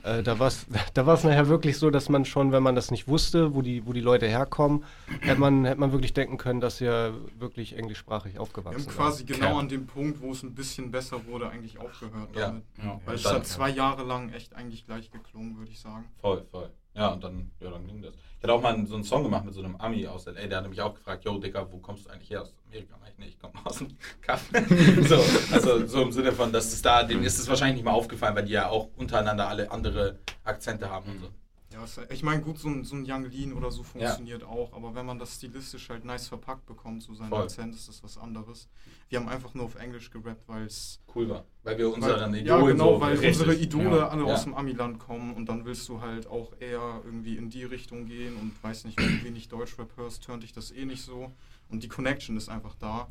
[0.03, 2.91] Äh, da war es da war's nachher wirklich so, dass man schon, wenn man das
[2.91, 4.83] nicht wusste, wo die, wo die Leute herkommen,
[5.21, 8.95] hätte man, hätte man wirklich denken können, dass ihr wirklich englischsprachig Wir aufgewachsen haben seid.
[8.95, 9.59] quasi genau Okay.
[9.59, 12.47] an dem Punkt, wo es ein bisschen besser wurde, eigentlich aufgehört Ja.
[12.47, 12.63] damit.
[12.83, 12.99] Ja.
[13.05, 16.05] Weil es hat zwei Jahre lang echt eigentlich gleich geklungen, würde ich sagen.
[16.21, 16.69] Voll, voll.
[16.95, 18.13] Ja, und dann, ja, dann ging das.
[18.43, 20.57] Ich hatte auch mal so einen Song gemacht mit so einem Ami aus LA, der
[20.57, 22.41] hat mich auch gefragt, yo, Dicker, wo kommst du eigentlich her?
[22.41, 22.97] Aus Amerika?
[22.99, 25.01] Mach ich, nee, ich komme aus dem Kaffee.
[25.07, 25.15] so,
[25.53, 28.35] also so im Sinne von, dass es da, denen ist es wahrscheinlich nicht mal aufgefallen,
[28.35, 31.29] weil die ja auch untereinander alle andere Akzente haben und so.
[31.73, 34.93] Ja, ich meine, gut, so ein, so ein Young Lean oder so funktioniert auch, aber
[34.93, 37.41] wenn man das stilistisch halt nice verpackt bekommt, so sein Voll.
[37.43, 38.69] Akzent, ist das was anderes.
[39.09, 40.99] Wir haben einfach nur auf Englisch gerappt, weil es.
[41.15, 41.45] Cool war.
[41.63, 44.07] Weil wir unseren Idolen Ja, genau, so weil richtig- unsere Idole Ja.
[44.09, 44.33] alle Ja.
[44.33, 48.05] aus dem Amiland kommen und dann willst du halt auch eher irgendwie in die Richtung
[48.05, 51.31] gehen und weiß nicht, wenn du wenig Deutschrap hörst, tönt dich das eh nicht so.
[51.69, 53.07] Und die Connection ist einfach da.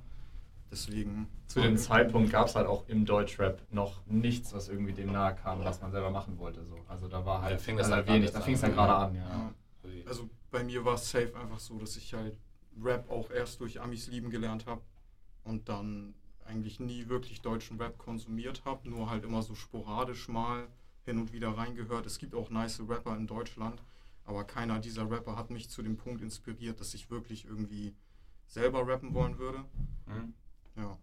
[0.72, 1.28] Deswegen.
[1.48, 5.34] Zu dem Zeitpunkt gab es halt auch im Deutschrap noch nichts, was irgendwie dem nahe
[5.34, 6.64] kam, was man selber machen wollte.
[6.64, 6.78] So.
[6.88, 8.70] Also da war halt Da fing das also halt wenig, da fing es an.
[8.70, 9.22] dann gerade an, ja.
[9.22, 9.52] Ja.
[10.06, 12.38] Also bei mir war es safe einfach so, dass ich halt
[12.82, 14.80] Rap auch erst durch Amis lieben gelernt habe
[15.44, 16.14] und dann
[16.46, 20.68] eigentlich nie wirklich deutschen Rap konsumiert habe, nur halt immer so sporadisch mal
[21.04, 22.06] hin und wieder reingehört.
[22.06, 23.82] Es gibt auch nice Rapper in Deutschland,
[24.24, 27.94] aber keiner dieser Rapper hat mich zu dem Punkt inspiriert, dass ich wirklich irgendwie
[28.46, 29.58] selber rappen wollen würde.
[30.06, 30.32] Mhm.
[30.76, 30.96] Ja.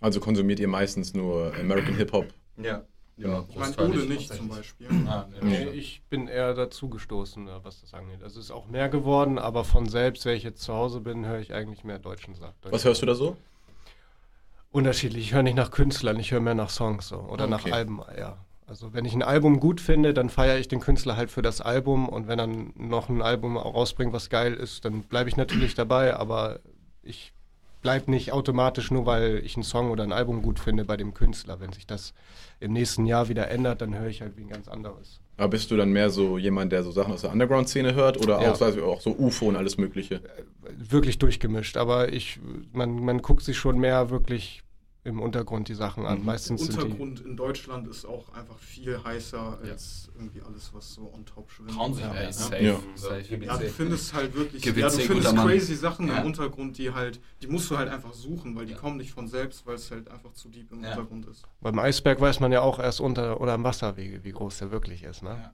[0.00, 2.26] Also konsumiert ihr meistens nur American Hip-Hop.
[2.58, 2.84] Ja.
[3.18, 4.48] Ja, Ich meine, Ole nicht zum.
[4.50, 4.88] Beispiel.
[5.08, 8.22] Ah, nee, Nee, ich bin eher dazu gestoßen, äh, was das angeht.
[8.22, 11.24] Also es ist auch mehr geworden, aber von selbst, wenn ich jetzt zu Hause bin,
[11.24, 12.52] höre ich eigentlich mehr deutschen Sachen.
[12.64, 13.38] Was hörst du da so?
[14.70, 15.24] Unterschiedlich.
[15.24, 17.16] Ich höre nicht nach Künstlern, ich höre mehr nach Songs so.
[17.16, 17.72] Oder Ah, nach okay.
[17.72, 18.36] Alben, ja.
[18.66, 21.60] Also wenn ich ein Album gut finde, dann feiere ich den Künstler halt für das
[21.62, 25.74] Album und wenn dann noch ein Album rausbringt, was geil ist, dann bleibe ich natürlich
[25.74, 26.58] dabei, aber
[27.02, 27.32] ich
[27.82, 31.14] bleibe nicht automatisch nur, weil ich einen Song oder ein Album gut finde bei dem
[31.14, 31.60] Künstler.
[31.60, 32.14] Wenn sich das
[32.60, 35.20] im nächsten Jahr wieder ändert, dann höre ich halt wie ein ganz anderes.
[35.36, 38.40] Aber bist du dann mehr so jemand, der so Sachen aus der Underground-Szene hört oder
[38.42, 38.52] Ja.
[38.52, 40.20] auch, auch so UFO und alles Mögliche?
[40.78, 42.40] Wirklich durchgemischt, aber ich,
[42.72, 44.62] man, man guckt sich schon mehr wirklich
[45.06, 46.18] im Untergrund die Sachen an.
[46.18, 46.24] Mhm.
[46.26, 50.70] Meistens Der sind die, Untergrund in Deutschland ist auch einfach viel heißer als irgendwie alles,
[50.74, 51.70] was so on top schwimmt.
[51.70, 52.32] Trauen sich Ja, ne?
[52.32, 52.62] safe.
[52.64, 52.76] Ja.
[52.96, 53.36] Safe.
[53.44, 55.46] Ja, du findest halt wirklich, GBC, ja, du findest guter Mann.
[55.48, 56.18] crazy Sachen Ja.
[56.18, 59.28] im Untergrund, die halt, die musst du halt einfach suchen, weil die kommen nicht von
[59.28, 60.90] selbst, weil es halt einfach zu deep im Ja.
[60.90, 61.42] Untergrund ist.
[61.60, 65.02] Beim Eisberg weiß man ja auch erst unter oder am Wasser, wie, groß der wirklich
[65.04, 65.22] ist.
[65.22, 65.50] Ne?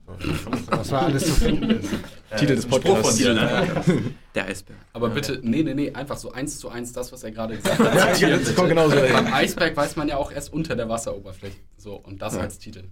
[0.71, 1.89] Was da alles zu finden ist.
[2.37, 3.09] Titel des Podcasts.
[3.09, 4.13] Von dir, ne?
[4.33, 4.79] Der Eisberg.
[4.93, 7.79] Aber bitte, nee, nee, nee, einfach so eins zu eins das, was er gerade gesagt
[7.79, 8.19] hat.
[8.19, 9.33] Jetzt kommt genauso Beim dahin.
[9.43, 11.57] Eisberg weiß man ja auch erst unter der Wasseroberfläche.
[11.77, 12.41] So, und das Ja.
[12.41, 12.85] als Titel.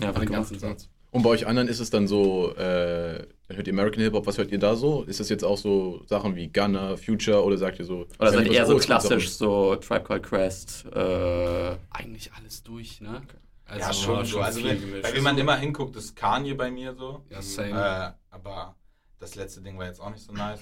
[0.00, 0.80] Ja, den ganzen gemacht.
[0.80, 0.88] Satz.
[1.10, 4.38] Und bei euch anderen ist es dann so, äh, dann hört ihr American Hip-Hop, was
[4.38, 5.02] hört ihr da so?
[5.02, 8.06] Ist das jetzt auch so Sachen wie Gunner, Future oder sagt ihr so?
[8.18, 13.20] Oder seid ihr eher so klassisch, so Tribe Called Quest, äh, Eigentlich alles durch, ne?
[13.66, 14.40] Also, ja, schon so.
[14.40, 17.22] Also, viel wenn, wenn man immer hinguckt, ist Kanye bei mir so.
[17.28, 17.70] Ja, same.
[17.70, 18.74] Äh, aber
[19.18, 20.60] das letzte Ding war jetzt auch nicht so nice.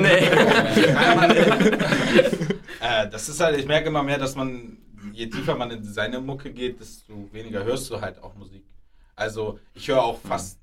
[0.00, 0.28] Nee.
[2.80, 4.78] äh, das ist halt, ich merke immer mehr, dass man,
[5.12, 8.64] je tiefer man in seine Mucke geht, desto weniger hörst du halt auch Musik.
[9.16, 10.58] Also ich höre auch fast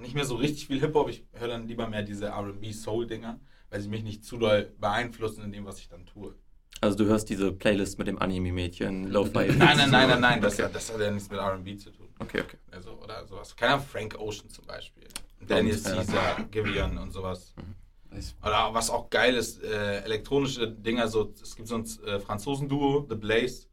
[0.00, 3.38] nicht mehr so richtig viel Hip-Hop, ich höre dann lieber mehr diese RB-Soul-Dinger,
[3.70, 6.34] weil sie mich nicht zu doll beeinflussen in dem, was ich dann tue.
[6.80, 9.48] Also du hörst diese Playlist mit dem Anime-Mädchen, Lo-Fi.
[9.48, 12.08] Nein, nein, nein, nein, nein, das, hat- das hat ja nichts mit RB zu tun.
[12.20, 12.56] Okay, okay.
[12.70, 13.54] Also, oder sowas.
[13.54, 15.04] Keine Ahnung, Frank Ocean zum Beispiel.
[15.46, 17.54] Daniel Caesar, Giveon und sowas.
[18.16, 22.18] Ich- Oder was auch geil ist, äh, elektronische Dinger, so, es gibt so ein äh,
[22.20, 23.66] Franzosen-Duo, The Blaze.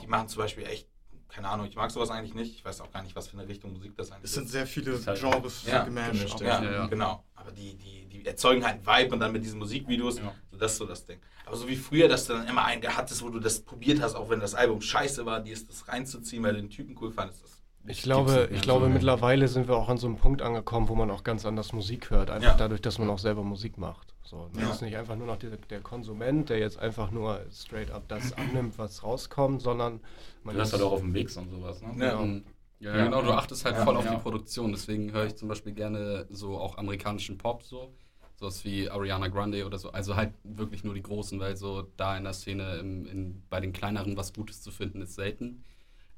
[0.00, 0.86] Die machen zum Beispiel echt,
[1.28, 2.54] keine Ahnung, ich mag sowas eigentlich nicht.
[2.54, 4.52] Ich weiß auch gar nicht, was für eine Richtung Musik das eigentlich Es sind ist.
[4.52, 6.86] sehr viele ist halt Genres ja, aber- Ja, Ja, ja.
[6.86, 7.24] genau.
[7.34, 10.32] Aber die, die, die erzeugen halt einen Vibe und dann mit diesen Musikvideos, Ja.
[10.52, 11.18] so das ist so das Ding.
[11.44, 14.14] Aber so wie früher, dass du dann immer einen hattest, wo du das probiert hast,
[14.14, 17.10] auch wenn das Album scheiße war, dir ist das reinzuziehen, weil du den Typen cool
[17.10, 17.57] fandest, das
[17.88, 18.90] Ich glaube, ich glaube so.
[18.90, 22.10] mittlerweile sind wir auch an so einem Punkt angekommen, wo man auch ganz anders Musik
[22.10, 22.30] hört.
[22.30, 22.56] Einfach Ja.
[22.56, 24.14] dadurch, dass man auch selber Musik macht.
[24.22, 24.70] So, man Ja.
[24.70, 28.32] ist nicht einfach nur noch der, der Konsument, der jetzt einfach nur straight up das
[28.34, 30.00] annimmt, was rauskommt, sondern
[30.44, 31.94] man Du hast ist- halt auch auf dem Mix und sowas, ne?
[32.04, 32.20] Ja.
[32.20, 32.44] Mhm.
[32.80, 33.04] Ja, Ja.
[33.06, 34.14] genau, du achtest halt Ja, voll auf ja.
[34.14, 34.70] die Produktion.
[34.70, 37.92] Deswegen höre ich zum Beispiel gerne so auch amerikanischen Pop so.
[38.36, 39.90] Sowas wie Ariana Grande oder so.
[39.90, 43.58] Also halt wirklich nur die Großen, weil so da in der Szene im, in, bei
[43.58, 45.64] den kleineren was Gutes zu finden ist selten.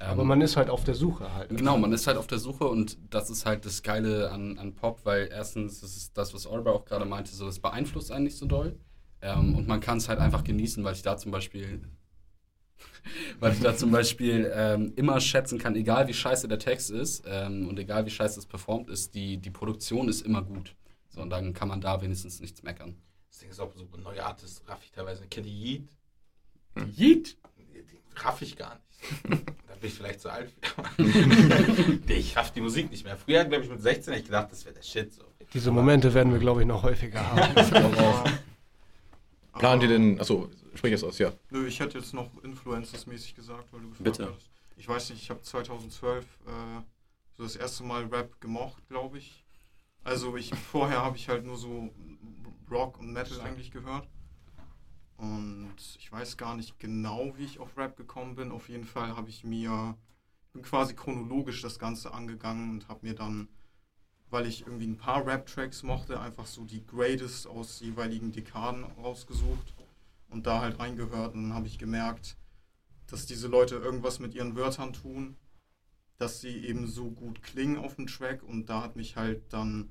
[0.00, 1.50] Aber Ähm, man ist halt auf der Suche halt.
[1.50, 4.74] Genau, man ist halt auf der Suche und das ist halt das Geile an, an
[4.74, 8.24] Pop, weil erstens, das ist das, was Oliver auch gerade meinte, so das beeinflusst einen
[8.24, 8.78] nicht so doll.
[9.20, 11.82] Ähm, und man kann es halt einfach genießen, weil ich da zum Beispiel,
[13.40, 17.24] weil ich da zum Beispiel ähm, immer schätzen kann, egal wie scheiße der Text ist
[17.26, 20.74] ähm, und egal wie scheiße es performt ist, die, die Produktion ist immer gut.
[21.10, 22.96] So, und dann kann man da wenigstens nichts meckern.
[23.28, 25.26] Das Ding ist auch so neue Artists, raff ich teilweise.
[25.26, 25.88] Kennt ihr Yeet?
[26.96, 27.36] Yeet!
[28.24, 28.84] Raff ich gar nicht.
[29.68, 31.02] da bin ich vielleicht zu alt für.
[32.12, 33.16] ich raff die Musik nicht mehr.
[33.16, 35.12] Früher, glaube ich, mit 16 hätte ich gedacht, das wäre der Shit.
[35.12, 35.24] So.
[35.52, 37.54] Diese Momente werden wir, glaube ich, noch häufiger haben.
[39.58, 41.32] Plant ihr denn, achso, sprich es aus, ja.
[41.50, 44.26] Nö, ich hätte jetzt noch Influencers-mäßig gesagt, weil du gefragt Bitte.
[44.26, 44.50] hattest.
[44.76, 46.28] Ich weiß nicht, ich habe 2012 äh,
[47.36, 49.44] so das erste Mal Rap gemocht, glaube ich.
[50.04, 51.90] Also ich vorher habe ich halt nur so
[52.70, 54.08] Rock und Metal eigentlich gehört.
[55.20, 58.50] Und ich weiß gar nicht genau, wie ich auf Rap gekommen bin.
[58.50, 59.96] Auf jeden Fall habe ich mir
[60.52, 63.48] bin quasi chronologisch das Ganze angegangen und habe mir dann,
[64.30, 69.74] weil ich irgendwie ein paar Rap-Tracks mochte, einfach so die Greatest aus jeweiligen Dekaden rausgesucht
[70.28, 71.34] und da halt reingehört.
[71.34, 72.36] Und dann habe ich gemerkt,
[73.06, 75.36] dass diese Leute irgendwas mit ihren Wörtern tun,
[76.18, 78.42] dass sie eben so gut klingen auf dem Track.
[78.42, 79.90] Und da hat mich halt dann,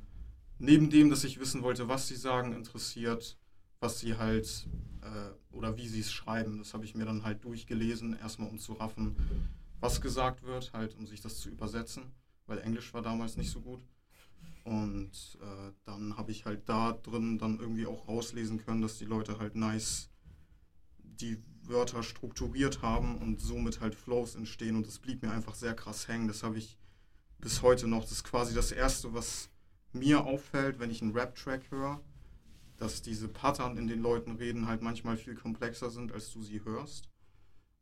[0.58, 3.38] neben dem, dass ich wissen wollte, was sie sagen, interessiert,
[3.80, 4.68] was sie halt
[5.02, 6.58] äh, oder wie sie es schreiben.
[6.60, 9.16] Das habe ich mir dann halt durchgelesen, erstmal um zu raffen,
[9.80, 12.04] was gesagt wird, halt um sich das zu übersetzen,
[12.46, 13.86] weil Englisch war damals nicht so gut.
[14.64, 19.06] Und äh, dann habe ich halt da drin dann irgendwie auch rauslesen können, dass die
[19.06, 20.10] Leute halt nice
[20.98, 24.76] die Wörter strukturiert haben und somit halt Flows entstehen.
[24.76, 26.28] Und das blieb mir einfach sehr krass hängen.
[26.28, 26.78] Das habe ich
[27.40, 28.02] bis heute noch.
[28.02, 29.50] Das ist quasi das Erste, was
[29.92, 32.02] mir auffällt, wenn ich einen Rap-Track höre,
[32.80, 36.64] dass diese Pattern in den Leuten reden halt manchmal viel komplexer sind, als du sie
[36.64, 37.10] hörst.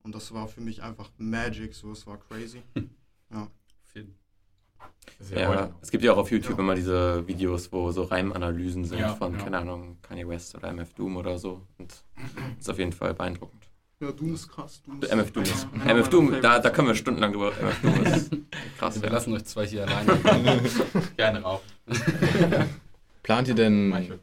[0.03, 2.61] Und das war für mich einfach Magic, so es war crazy.
[3.29, 3.51] Ja.
[3.83, 4.07] Viel.
[5.17, 6.63] Das ist ja es gibt ja auch auf YouTube Ja.
[6.63, 9.43] immer diese Videos, wo so Reimanalysen sind Ja, von, ja.
[9.43, 11.61] keine Ahnung, Kanye West oder MF Doom oder so.
[11.77, 11.93] Und
[12.57, 13.69] ist auf jeden Fall beeindruckend.
[13.99, 14.81] Ja, Doom ist krass.
[14.83, 15.67] Doom MF Doom ist.
[15.73, 17.51] MF Doom, da, da können wir stundenlang drüber.
[17.59, 18.31] MF Doom ist
[18.77, 19.01] krass.
[19.01, 19.13] Wir Ja.
[19.15, 20.61] lassen euch zwei hier alleine.
[21.17, 21.61] Gerne rauf.
[23.23, 24.19] Plant ihr denn.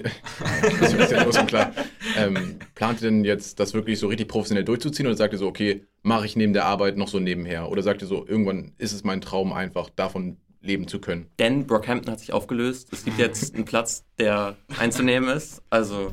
[0.80, 1.72] Das ist ja groß und klar.
[2.16, 5.46] Ähm, plant ihr denn jetzt, das wirklich so richtig professionell durchzuziehen oder sagt ihr so,
[5.48, 7.68] okay, mache ich neben der Arbeit noch so nebenher?
[7.70, 11.30] Oder sagt ihr so, irgendwann ist es mein Traum einfach, davon leben zu können?
[11.38, 12.88] Denn Brockhampton hat sich aufgelöst.
[12.92, 15.62] Es gibt jetzt einen Platz, der einzunehmen ist.
[15.70, 16.12] Also,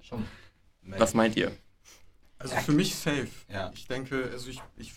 [0.00, 0.24] Schon.
[0.82, 1.52] was meint ihr?
[2.38, 3.26] Also für mich safe.
[3.52, 3.72] Ja.
[3.74, 4.92] Ich denke, also ich, ich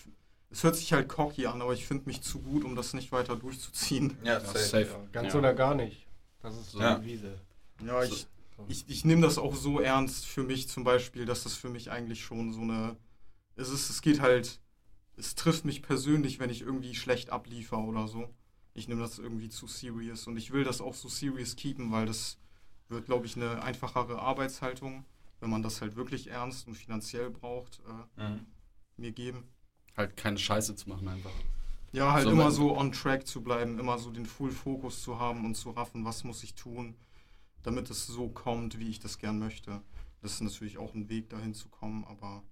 [0.52, 3.12] es hört sich halt cocky an, aber ich finde mich zu gut, um das nicht
[3.12, 4.18] weiter durchzuziehen.
[4.24, 4.60] Ja, safe.
[4.60, 4.88] safe.
[4.92, 5.40] Ja, ganz Ja.
[5.40, 6.06] oder gar nicht.
[6.44, 6.96] Das ist so Ja.
[7.00, 7.40] die Wiese.
[7.86, 8.28] Ja, ich,
[8.68, 11.92] ich, ich nehme das auch so ernst für mich zum Beispiel, dass das für mich
[11.92, 12.98] eigentlich schon so eine.
[13.56, 14.60] Es ist, es geht halt.
[15.18, 18.34] Es trifft mich persönlich, wenn ich irgendwie schlecht abliefer oder so.
[18.74, 22.06] Ich nehme das irgendwie zu serious und ich will das auch so serious keepen, weil
[22.06, 22.38] das
[22.88, 25.06] wird, glaube ich, eine einfachere Arbeitshaltung,
[25.42, 27.82] wenn man das halt wirklich ernst und finanziell braucht,
[28.18, 28.46] äh, Mhm.
[28.98, 29.44] mir geben.
[29.98, 31.32] halt keine Scheiße zu machen einfach.
[31.92, 35.20] Ja, halt So, immer so on track zu bleiben, immer so den Full Fokus zu
[35.20, 36.96] haben und zu raffen, was muss ich tun,
[37.64, 39.82] damit es so kommt, wie ich das gern möchte.
[40.22, 42.44] Das ist natürlich auch ein Weg dahin zu kommen, aber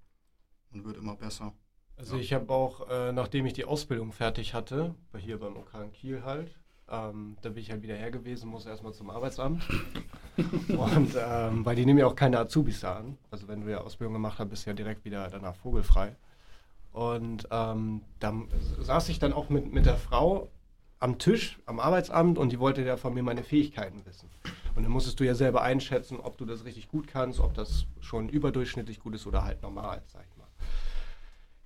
[0.72, 1.54] man wird immer besser.
[1.98, 5.74] Also ich habe auch, äh, nachdem ich die Ausbildung fertig hatte, bei- hier beim OK
[5.84, 6.56] in Kiel halt,
[6.90, 9.68] ähm, da bin ich halt wieder her gewesen, muss erstmal zum Arbeitsamt.
[10.70, 13.18] Und ähm, weil die nehmen ja auch keine Azubis da an.
[13.30, 16.16] Also wenn du ja Ausbildung gemacht hast, bist du ja direkt wieder danach vogelfrei.
[16.94, 18.34] Und ähm, da
[18.80, 20.50] saß ich dann auch mit, mit der Frau
[21.00, 24.30] am Tisch, am Arbeitsamt und die wollte ja von mir meine Fähigkeiten wissen.
[24.76, 27.86] Und dann musstest du ja selber einschätzen, ob du das richtig gut kannst, ob das
[28.00, 30.48] schon überdurchschnittlich gut ist oder halt normal, sag ich mal.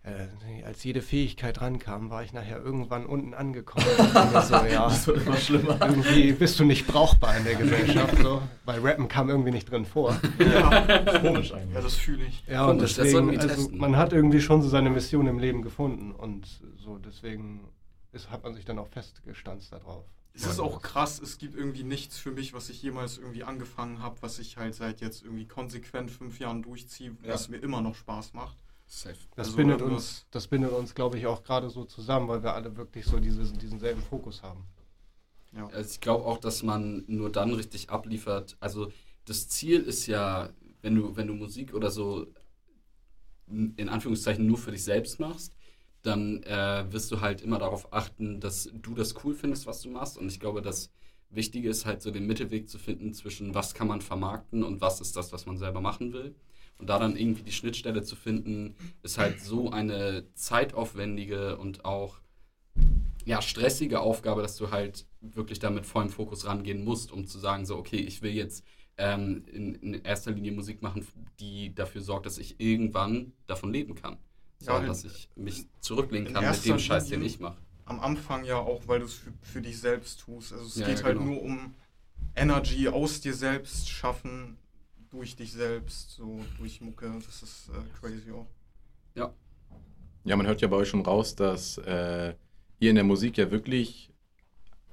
[0.05, 3.85] Äh, als jede Fähigkeit rankam, war ich nachher irgendwann unten angekommen.
[4.43, 5.79] So, ja, Das wird immer schlimmer.
[5.81, 8.17] irgendwie bist du nicht brauchbar in der Gesellschaft.
[8.21, 8.41] So.
[8.65, 10.19] Weil Rappen kam irgendwie nicht drin vor.
[10.39, 11.73] Ja, Komisch eigentlich.
[11.75, 12.43] ja das fühle ich.
[12.47, 16.11] Ja, und Komisch, deswegen, also man hat irgendwie schon so seine Mission im Leben gefunden
[16.11, 17.69] und so, deswegen
[18.11, 20.03] ist, hat man sich dann auch festgestanzt darauf.
[20.35, 23.99] Es ist auch krass, es gibt irgendwie nichts für mich, was ich jemals irgendwie angefangen
[23.99, 27.33] habe, was ich halt seit jetzt irgendwie konsequent fünf Jahren durchziehe, Ja.
[27.33, 28.57] was mir immer noch Spaß macht.
[28.87, 29.15] Safe.
[29.35, 32.53] Das Also bindet uns, das bindet uns, glaube ich, auch gerade so zusammen, weil wir
[32.55, 34.65] alle wirklich so dieses, diesen selben Fokus haben.
[35.55, 35.67] Ja.
[35.67, 38.57] Also ich glaube auch, dass man nur dann richtig abliefert.
[38.59, 38.91] Also
[39.25, 40.49] das Ziel ist ja,
[40.81, 42.25] wenn du, wenn du Musik oder so
[43.47, 45.53] in Anführungszeichen nur für dich selbst machst,
[46.03, 49.89] dann äh, wirst du halt immer darauf achten, dass du das cool findest, was du
[49.89, 50.17] machst.
[50.17, 50.91] Und ich glaube, das
[51.29, 55.01] Wichtige ist halt so den Mittelweg zu finden zwischen was kann man vermarkten und was
[55.01, 56.35] ist das, was man selber machen will.
[56.77, 62.19] Und da dann irgendwie die Schnittstelle zu finden, ist halt so eine zeitaufwendige und auch
[63.25, 67.39] ja, stressige Aufgabe, dass du halt wirklich da mit vollem Fokus rangehen musst, um zu
[67.39, 68.65] sagen, so, okay, ich will jetzt
[68.97, 71.07] ähm, in, in erster Linie Musik machen,
[71.39, 74.17] die dafür sorgt, dass ich irgendwann davon leben kann.
[74.65, 77.57] Ja, dass ich mich zurücklehnen kann mit dem Scheiß, den ich mache.
[77.85, 80.53] Am Anfang ja auch, weil du es für, für dich selbst tust.
[80.53, 81.31] Also es Ja, geht ja, halt genau.
[81.31, 81.75] nur um
[82.35, 84.57] Energy aus dir selbst schaffen,
[85.09, 87.11] durch dich selbst, so durch Mucke.
[87.25, 88.47] Das ist äh, crazy auch.
[90.25, 92.33] Ja, man hört ja bei euch schon raus, dass äh,
[92.79, 94.09] ihr in der Musik ja wirklich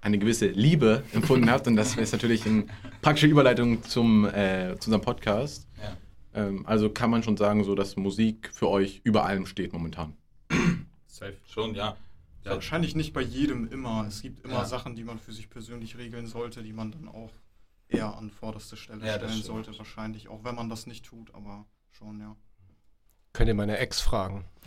[0.00, 1.66] eine gewisse Liebe empfunden habt.
[1.68, 2.66] Und das ist natürlich eine
[3.00, 5.68] praktische Überleitung zum, äh, zu unserem Podcast.
[5.80, 5.96] Ja.
[6.34, 10.16] Ähm, also kann man schon sagen, so dass Musik für euch über allem steht momentan.
[11.06, 11.36] Safe.
[11.48, 11.96] Schon, ja.
[12.44, 14.06] Ja, wahrscheinlich nicht bei jedem immer.
[14.08, 14.64] Es gibt immer Ja.
[14.64, 17.30] Sachen, die man für sich persönlich regeln sollte, die man dann auch
[17.88, 20.28] eher an vorderste Stelle Ja, das stellen sollte, wahrscheinlich.
[20.28, 22.36] Auch wenn man das nicht tut, aber schon, ja.
[23.32, 24.44] Könnt ihr meine Ex fragen?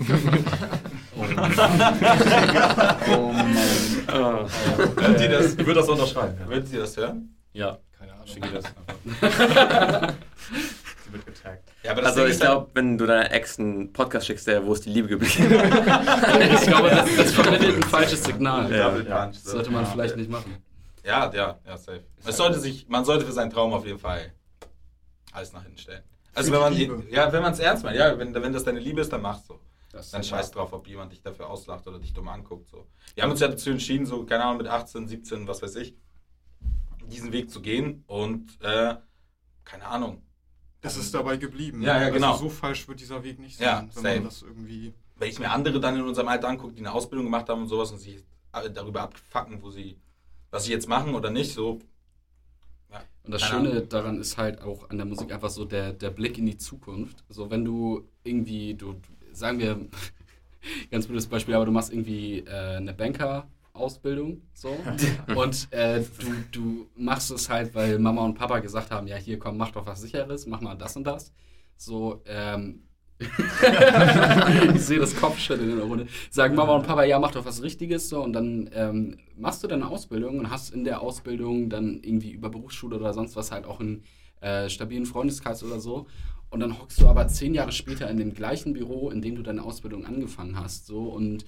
[4.95, 6.37] Wird sie das, Ich würde das unterschreiben.
[6.39, 6.49] Ja.
[6.49, 7.35] wird sie das hören?
[7.53, 7.77] ja.
[7.97, 8.27] Keine Ahnung.
[8.27, 10.13] Schicke das einfach.
[11.13, 11.71] wird getaggt.
[11.83, 14.47] Ja, aber das Also ich ist halt- glaube, wenn du deiner Ex einen Podcast schickst,
[14.47, 15.33] der, wo ist die Liebe geblieben?
[15.51, 18.71] ich glaube, das, das vermittelt ein falsches Signal.
[18.71, 19.23] Ja, ja.
[19.25, 19.51] Punch, Das so.
[19.51, 19.89] sollte man Ja.
[19.91, 20.57] vielleicht nicht machen.
[21.03, 22.03] Ja, ja, ja, safe.
[22.25, 24.33] Es sollte sich, man sollte für seinen Traum auf jeden Fall
[25.31, 26.03] alles nach hinten stellen.
[26.33, 27.03] Also Für wenn man, Liebe.
[27.11, 29.45] ja, wenn man es ernst meint, ja, wenn, wenn das deine Liebe ist, dann mach's
[29.47, 29.59] so.
[29.91, 32.67] Das Dann scheiß drauf, ob jemand dich dafür auslacht oder dich dumm anguckt.
[32.69, 32.87] So.
[33.13, 35.95] Wir haben uns ja dazu entschieden, so, keine Ahnung, mit 18, 17, was weiß ich,
[37.05, 38.95] diesen Weg zu gehen und, äh,
[39.65, 40.23] keine Ahnung.
[40.83, 41.81] Es ist dabei geblieben.
[41.81, 42.33] Ja, ja, genau.
[42.33, 44.15] Also so falsch wird dieser Weg nicht Ja, sein, wenn same.
[44.15, 44.93] man das irgendwie.
[45.15, 47.67] Wenn ich mir andere dann in unserem Alter angucke, die eine Ausbildung gemacht haben und
[47.67, 48.23] sowas und sich
[48.73, 49.97] darüber abfacken, wo sie,
[50.51, 51.79] was sie jetzt machen oder nicht, so.
[52.91, 56.09] Ja, Und das Schöne daran ist halt auch an der Musik einfach so der, der
[56.09, 57.23] Blick in die Zukunft.
[57.29, 58.95] So, wenn du irgendwie, du,
[59.31, 59.79] sagen wir,
[60.91, 62.93] ganz blödes Beispiel, aber du machst irgendwie äh, eine
[63.73, 64.69] Banker-Ausbildung, so.
[65.35, 69.39] Und äh, du, du machst es halt, weil Mama und Papa gesagt haben, ja, hier
[69.39, 71.31] komm, mach doch was Sicheres, mach mal das und das.
[71.75, 72.83] So, ähm,
[74.75, 76.07] ich sehe das Kopfschütteln in der Runde.
[76.29, 79.67] Sagen Mama und Papa, ja, mach doch was Richtiges so und dann ähm, machst du
[79.67, 83.65] deine Ausbildung und hast in der Ausbildung dann irgendwie über Berufsschule oder sonst was halt
[83.65, 84.03] auch einen
[84.41, 86.07] äh, stabilen Freundeskreis oder so.
[86.49, 89.41] Und dann hockst du aber zehn Jahre später in dem gleichen Büro, in dem du
[89.41, 91.45] deine Ausbildung angefangen hast, so und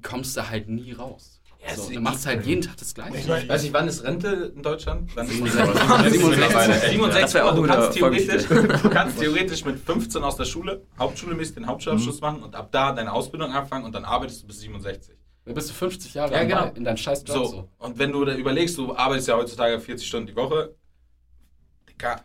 [0.00, 1.40] kommst da halt nie raus.
[1.64, 3.28] Ja, so, du machst halt jeden Tag das Ich Gleiche.
[3.28, 5.10] weiß, weiß nicht, wann ist Rente in Deutschland?
[5.14, 6.12] Wann ist 67.
[6.12, 6.74] 67.
[6.90, 7.20] 67.
[7.22, 10.82] Das wäre auch aber du kannst, theoretisch, du kannst theoretisch mit 15 aus der Schule,
[10.98, 14.48] Hauptschule mäßig den Hauptschulabschluss machen und ab da deine Ausbildung anfangen und dann arbeitest du
[14.48, 15.14] bis 67.
[15.44, 16.72] Da bist du 50 Jahre Ja, genau.
[16.74, 17.44] In deinem scheiß Job So.
[17.44, 17.68] so.
[17.78, 20.74] Und wenn du da überlegst, du arbeitest ja heutzutage 40 Stunden die Woche,
[21.88, 22.24] Digga,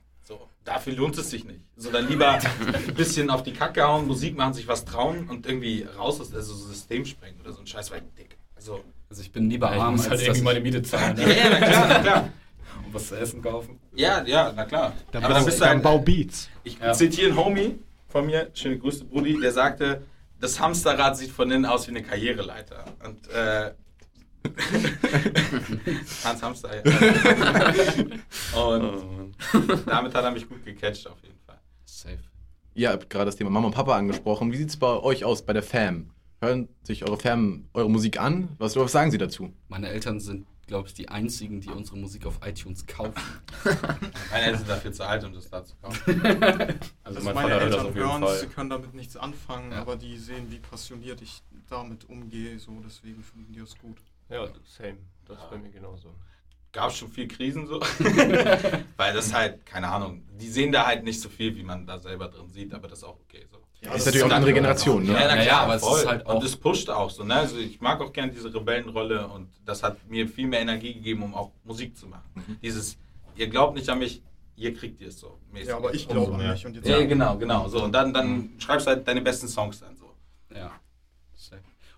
[0.67, 1.61] dafür lohnt es sich nicht.
[1.75, 5.45] So, dann lieber ein bisschen auf die Kacke hauen, Musik machen, sich was trauen und
[5.45, 8.37] irgendwie raus aus also so System sprengen oder so ein Scheiß, weil, dick.
[8.55, 11.17] Also, Also ich bin lieber arm, muss als halt dass irgendwie meine Miete zahlen.
[11.21, 12.29] ja, ja, na klar, na klar.
[12.85, 13.79] Und was zu essen kaufen.
[13.95, 14.93] Ja, ja, na klar.
[15.11, 16.49] Dann, Aber dann bist du ein, bau Beats.
[16.63, 16.93] Ich Ja.
[16.93, 20.03] zitiere einen Homie von mir, schöne Grüße, Brudi, der sagte,
[20.39, 22.85] das Hamsterrad sieht von innen aus wie eine Karriereleiter.
[23.05, 23.71] Und äh,
[26.23, 26.83] Hans Hamster, ja.
[28.61, 29.33] Und
[29.85, 31.59] damit hat er mich gut gecatcht auf jeden Fall.
[31.85, 32.19] Safe.
[32.73, 34.51] Ihr habt gerade das Thema Mama und Papa angesprochen.
[34.51, 36.11] Wie sieht es bei euch aus, bei der Fam?
[36.41, 38.49] Hören sich eure Fam eure Musik an?
[38.59, 39.51] Was, was sagen sie dazu?
[39.67, 43.13] Meine Eltern sind, glaube ich, die einzigen, die unsere Musik auf iTunes kaufen.
[44.29, 46.21] Meine Eltern sind dafür zu alt, um das da zu kaufen.
[47.03, 48.37] Also mein meine Eltern hören, Fall.
[48.37, 49.81] sie können damit nichts anfangen, Ja.
[49.81, 53.97] aber die sehen, wie passioniert ich damit umgehe, so deswegen finden die das gut.
[54.29, 54.97] Ja, same.
[55.25, 56.13] Das ist bei mir genauso.
[56.71, 57.79] Gab schon viel Krisen so.
[58.97, 61.97] Weil das halt, keine Ahnung, die sehen da halt nicht so viel, wie man da
[61.97, 63.57] selber drin sieht, aber das ist auch okay so.
[63.81, 65.13] Ja, ist das natürlich auch eine dann- andere Generation, ne?
[65.13, 65.99] Ja, na Ja, klar, ja, aber es voll.
[65.99, 67.35] ist halt auch- Und es pusht auch so, ne?
[67.35, 71.23] Also ich mag auch gerne diese Rebellenrolle und das hat mir viel mehr Energie gegeben,
[71.23, 72.29] um auch Musik zu machen.
[72.35, 72.57] Mhm.
[72.61, 72.97] Dieses,
[73.35, 74.21] ihr glaubt nicht an mich,
[74.55, 75.39] ihr kriegt ihr es so.
[75.51, 75.69] mäßig.
[75.69, 77.67] Ja, aber ich glaube an mich und jetzt Ja, genau, genau.
[77.69, 80.11] So, und dann, dann schreibst du halt deine besten Songs dann so.
[80.53, 80.71] Ja.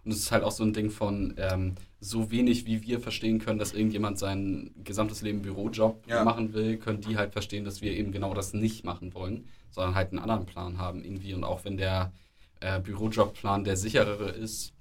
[0.06, 3.40] Und es ist halt auch so ein Ding von, ähm, so wenig wie wir verstehen
[3.40, 6.24] können, dass irgendjemand sein gesamtes Leben Bürojob Ja.
[6.24, 9.96] machen will, können die halt verstehen, dass wir eben genau das nicht machen wollen, sondern
[9.96, 11.34] halt einen anderen Plan haben irgendwie.
[11.34, 12.14] Und auch wenn der
[12.62, 14.74] äh, Bürojobplan der sicherere ist,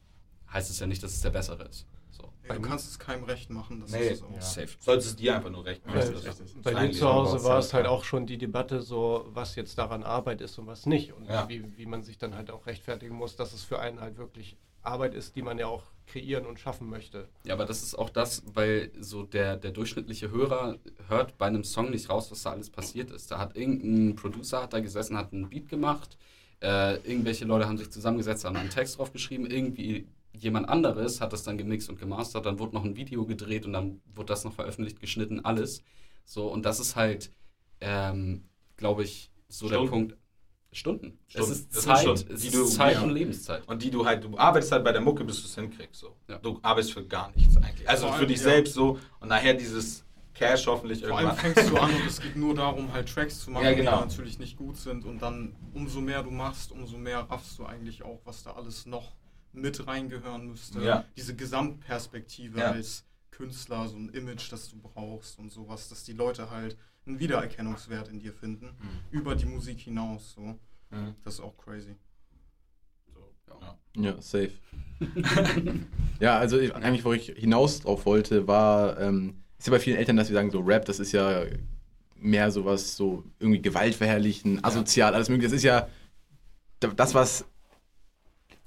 [0.53, 1.87] heißt es ja nicht, dass es der bessere ist.
[2.11, 2.33] So.
[2.49, 4.31] Ja, du kannst es keinem recht machen, das Nee, ist es auch.
[4.35, 4.41] ja.
[4.41, 4.69] Safe.
[4.81, 5.99] Solltest es dir einfach nur recht machen.
[5.99, 8.81] Bei, Das ist bei mir eigentlich zu Hause war es halt auch schon die Debatte
[8.81, 11.13] so, was jetzt daran Arbeit ist und was nicht.
[11.13, 11.49] Und Ja.
[11.49, 14.57] wie, wie man sich dann halt auch rechtfertigen muss, dass es für einen halt wirklich
[14.83, 17.29] Arbeit ist, die man ja auch kreieren und schaffen möchte.
[17.45, 21.65] Ja, aber das ist auch das, weil so der, der durchschnittliche Hörer hört bei einem
[21.65, 23.31] Song nicht raus, was da alles passiert ist.
[23.31, 26.19] Da hat irgendein Producer hat da gesessen, hat einen Beat gemacht,
[26.61, 31.33] äh, irgendwelche Leute haben sich zusammengesetzt, haben einen Text drauf geschrieben, irgendwie jemand anderes hat
[31.33, 34.45] das dann gemixt und gemastert, dann wurde noch ein Video gedreht und dann wurde das
[34.45, 35.83] noch veröffentlicht, geschnitten, alles.
[36.25, 37.33] So, und das ist halt,
[37.81, 38.45] ähm,
[38.77, 39.85] glaube ich, so Stunden.
[39.85, 40.17] der Punkt.
[40.73, 41.19] Stunden.
[41.29, 41.51] Stunden.
[41.51, 43.03] Es ist Das Zeit, Stunden, es ist Zeit ja.
[43.03, 43.67] und Lebenszeit.
[43.67, 46.01] Und die du halt, du arbeitest halt bei der Mucke, bis du es hinkriegst.
[46.01, 46.15] So.
[46.29, 46.39] Ja.
[46.39, 47.89] Du arbeitest für gar nichts eigentlich.
[47.89, 48.43] Also Vor für allem, dich ja.
[48.45, 50.05] selbst so und nachher dieses
[50.35, 51.53] Cash hoffentlich Vor allem irgendwann.
[51.55, 53.97] fängst du an und es geht nur darum, halt Tracks zu machen, Ja, genau.
[54.03, 55.05] die natürlich nicht gut sind.
[55.05, 58.87] Und dann, umso mehr du machst, umso mehr raffst du eigentlich auch, was da alles
[58.87, 59.17] noch
[59.53, 60.81] mit reingehören müsste.
[60.83, 61.05] Ja.
[61.17, 62.71] Diese Gesamtperspektive Ja.
[62.73, 66.77] als Künstler, so ein Image, das du brauchst und sowas, dass die Leute halt
[67.09, 68.71] einen Wiedererkennungswert in dir finden,
[69.11, 70.33] über die Musik hinaus.
[70.33, 70.43] So.
[70.43, 71.15] Mhm.
[71.25, 71.97] Das ist auch crazy.
[73.61, 73.79] Ja.
[73.97, 74.53] Ja, safe.
[76.21, 79.97] ja, also ich, eigentlich, wo ich hinaus drauf wollte, war, ähm, ist ja bei vielen
[79.97, 81.45] Eltern, dass sie sagen, so Rap, das ist ja
[82.15, 85.49] mehr sowas, so irgendwie gewaltverherrlichen, asozial, alles mögliche.
[85.49, 85.89] Das ist ja
[86.81, 87.47] das, was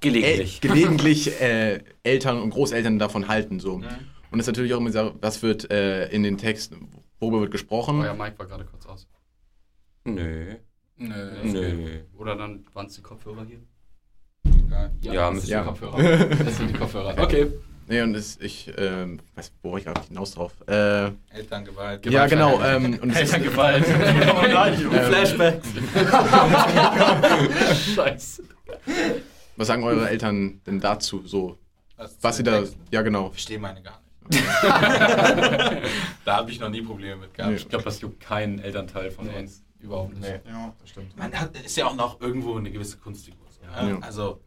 [0.02, 0.60] Gelegentlich.
[0.62, 3.60] El gelegentlich äh, Eltern und Großeltern davon halten.
[3.60, 3.74] So.
[3.74, 3.84] Und
[4.32, 6.88] das ist natürlich auch immer, so, was wird äh, in den Texten,
[7.22, 8.00] worüber wird gesprochen.
[8.00, 9.06] Euer Mic war gerade kurz aus.
[10.04, 10.56] Nö.
[10.96, 11.14] Nö.
[11.44, 12.00] Nö.
[12.18, 13.60] Oder dann waren es die Kopfhörer hier?
[15.00, 15.60] Ja, das müsste- sind ja.
[15.62, 16.26] die Kopfhörer.
[16.44, 17.18] Das sind die Kopfhörer.
[17.22, 17.52] Okay.
[17.88, 20.52] Nee, und das, ich ähm, weiß, wo ich gerade hinaus drauf.
[20.66, 22.06] Äh, Elterngewalt.
[22.06, 22.60] ja, genau.
[22.62, 23.84] Ähm, und es ist, Elterngewalt.
[23.86, 25.68] Flashbacks.
[27.94, 28.42] Scheiße.
[29.56, 31.22] was sagen eure Eltern denn dazu?
[31.26, 31.58] So,
[31.96, 32.62] Was, was sie da.
[32.90, 33.26] Ja, genau.
[33.26, 34.01] Ich verstehe meine gar nicht.
[36.24, 37.50] da habe ich noch nie Probleme mit gehabt.
[37.52, 37.56] Nee.
[37.58, 39.38] Ich glaube, das juckt keinen Elternteil von Nee.
[39.40, 39.62] uns.
[39.80, 40.22] Überhaupt nicht.
[40.22, 40.72] Nee, Ja.
[40.80, 41.16] das stimmt.
[41.16, 43.46] Man hat, ist ja auch noch irgendwo eine gewisse Kunstfigur.
[43.50, 43.90] So, ne?
[43.90, 43.98] Ja.
[44.00, 44.40] Also,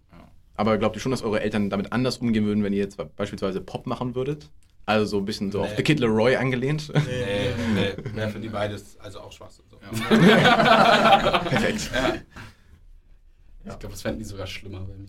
[0.55, 3.59] Aber glaubt ihr schon, dass eure Eltern damit anders umgehen würden, wenn ihr jetzt beispielsweise
[3.61, 4.49] Pop machen würdet?
[4.87, 5.75] Also so ein bisschen so auf Nee.
[5.77, 6.91] The Kid Leroy angelehnt.
[6.93, 9.65] nee, nee, wäre für die beides, also auch Schwachsinn.
[9.69, 9.77] So.
[11.49, 11.89] Perfekt.
[13.63, 15.07] Ich glaube, das fänden die sogar schlimmer bei mir.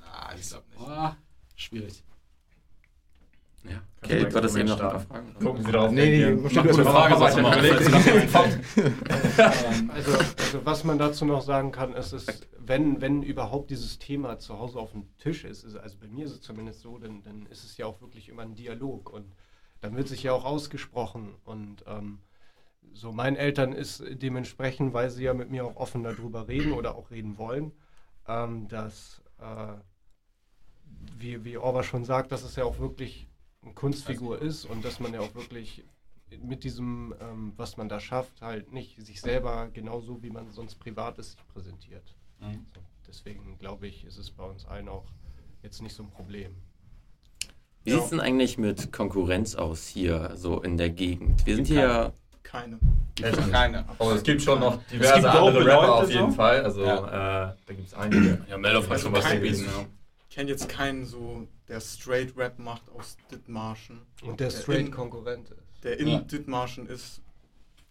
[0.00, 0.80] Na, ich glaube nicht.
[0.88, 1.16] Ah,
[1.54, 2.02] schwierig.
[3.64, 3.82] Ja.
[4.02, 5.34] Okay, du hattest eben noch ein paar Fragen.
[5.38, 5.90] Gucken Sie darauf.
[5.90, 8.48] Nee, nee, hast eine Frage, was weiter.
[9.94, 14.38] Also, also was man dazu noch sagen kann, ist, ist wenn, wenn überhaupt dieses Thema
[14.38, 17.22] zu Hause auf dem Tisch ist, ist also bei mir ist es zumindest so, dann,
[17.22, 19.32] dann ist es ja auch wirklich immer ein Dialog und
[19.80, 22.20] dann wird sich ja auch ausgesprochen und ähm,
[22.92, 26.94] so meinen Eltern ist dementsprechend, weil sie ja mit mir auch offen darüber reden oder
[26.94, 27.72] auch reden wollen,
[28.28, 29.74] ähm, dass, äh,
[31.16, 33.29] wie, wie Orba schon sagt, dass es ja auch wirklich
[33.74, 35.84] Kunstfigur ist und dass man ja auch wirklich
[36.42, 40.76] mit diesem, ähm, was man da schafft, halt nicht sich selber genauso, wie man sonst
[40.76, 42.14] privat ist, sich präsentiert.
[42.40, 42.64] Mhm.
[42.74, 45.04] So, deswegen glaube ich, ist es bei uns allen auch
[45.62, 46.54] jetzt nicht so ein Problem.
[47.82, 51.44] Wie sieht es denn eigentlich mit Konkurrenz aus hier, so in der Gegend?
[51.46, 52.12] Wir sind hier.
[52.42, 52.78] Keine.
[53.22, 53.52] Echt nicht.
[53.52, 53.84] Keine.
[53.98, 56.36] Aber es gibt schon noch Es diverse gibt andere Rapper Leute auf jeden so.
[56.36, 56.62] Fall.
[56.64, 57.50] Also Ja.
[57.50, 58.44] äh, da gibt es einige.
[58.48, 59.64] Ja, Meldorf hat Also schon was zu bieten.
[59.64, 59.86] Ja.
[60.28, 64.02] Ich kenne jetzt keinen so, der Straight Rap macht aus Dithmarschen.
[64.22, 65.84] Und der Der straight in- Konkurrent ist.
[65.84, 66.18] Der in Ja.
[66.18, 67.22] Dithmarschen ist,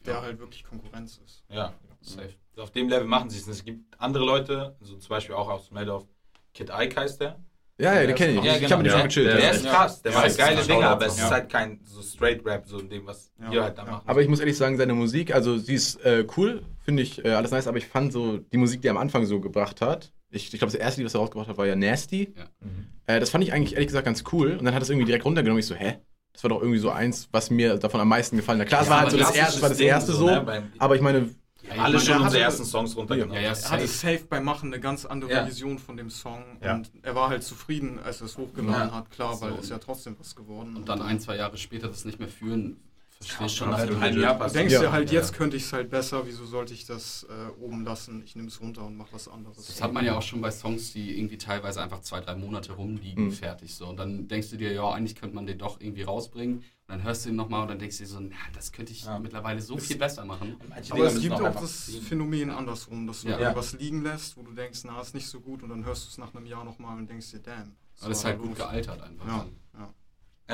[0.06, 1.44] der halt wirklich Konkurrenz ist.
[1.50, 2.34] Ja, safe.
[2.52, 3.48] Also auf dem Level machen sie es.
[3.48, 6.06] Es gibt andere Leute, so zum Beispiel auch aus Meldorf,
[6.54, 7.40] Kid Ike heißt der.
[7.82, 8.44] Ja, ja, den kenne ich.
[8.44, 8.72] Ja, Ich genau.
[8.72, 9.28] habe mit dem schon Der- gechillt.
[9.28, 9.50] Der ja.
[9.52, 11.30] ist krass, der Ja, macht geile Dinge, aber es ist Ja.
[11.30, 13.52] halt kein so Straight Rap, so in dem, was Ja.
[13.52, 13.92] wir halt da Ja.
[13.92, 14.04] machen.
[14.10, 17.30] Aber ich muss ehrlich sagen, seine Musik, also sie ist äh, cool, finde ich äh,
[17.30, 20.12] alles nice, aber ich fand so die Musik, die er am Anfang so gebracht hat,
[20.32, 22.34] ich, ich glaube, das erste Lied, was er rausgebracht hat, war ja Nasty.
[22.38, 22.44] Ja.
[22.62, 22.88] Mhm.
[23.08, 25.26] Äh, das fand ich eigentlich ehrlich gesagt ganz cool und dann hat es irgendwie direkt
[25.26, 25.60] runtergenommen.
[25.60, 25.98] Ich so, hä?
[26.34, 28.68] Das war doch irgendwie so eins, was mir davon am meisten gefallen hat.
[28.68, 30.42] Klar, es war halt so das erste, war das erste so, ne?
[30.42, 31.30] Bei- aber ich meine,
[31.72, 33.36] alle meine, schon er unsere ersten Songs runtergenommen.
[33.36, 34.18] Ja, ja, Er hatte safe.
[34.18, 35.48] safe bei Machen eine ganz andere Ja.
[35.48, 36.76] Vision von dem Song Ja.
[36.76, 38.96] und er war halt zufrieden, als er es hochgeladen Ja.
[38.96, 39.56] hat, klar, weil So.
[39.58, 40.76] es ist ja trotzdem was geworden.
[40.78, 42.78] Und dann ein, zwei Jahre später das nicht mehr führen,
[43.22, 43.70] verstehe ich schon.
[43.70, 43.96] nach absolut.
[43.96, 44.60] einem halben Jahr Du passiert.
[44.62, 44.80] denkst Ja.
[44.82, 45.20] dir halt, Ja.
[45.20, 48.22] jetzt könnte ich es halt besser, wieso sollte ich das äh, oben lassen?
[48.24, 49.58] Ich nehme es runter und mache was anderes.
[49.68, 52.74] Das hat man ja auch schon bei Songs, die irgendwie teilweise einfach zwei, drei Monate
[52.74, 53.32] rumliegen, Mhm.
[53.32, 53.88] fertig so.
[53.88, 56.58] Und dann denkst du dir, ja, eigentlich könnte man den doch irgendwie rausbringen.
[56.60, 58.94] Und dann hörst du ihn nochmal und dann denkst du dir so, na, das könnte
[58.94, 59.20] ich Ja.
[59.20, 60.56] mittlerweile so Es- viel besser machen.
[60.90, 62.02] Aber es gibt auch das ziehen.
[62.02, 63.38] Phänomen andersrum, dass du Ja.
[63.38, 66.10] irgendwas liegen lässt, wo du denkst, na, ist nicht so gut und dann hörst du
[66.10, 67.76] es nach einem Jahr nochmal und denkst dir, damn.
[67.96, 68.58] was Aber das ist halt gut los?
[68.58, 69.28] gealtert einfach.
[69.28, 69.46] Ja,
[69.78, 69.94] ja.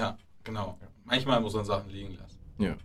[0.01, 0.77] Ja, genau.
[1.05, 2.34] Manchmal muss man Sachen liegen lassen.
[2.57, 2.75] Ja.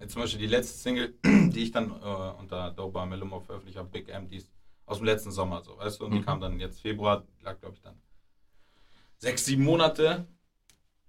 [0.00, 3.88] Jetzt zum Beispiel die letzte Single, die ich dann äh, unter Dope Melumov veröffentlicht habe,
[3.88, 4.50] Big Empties,
[4.84, 6.04] aus dem letzten Sommer, so, weißt du?
[6.04, 6.24] Und die Mhm.
[6.24, 7.98] kam dann jetzt Februar, lag, glaube ich, dann
[9.18, 10.26] sechs, sieben Monate.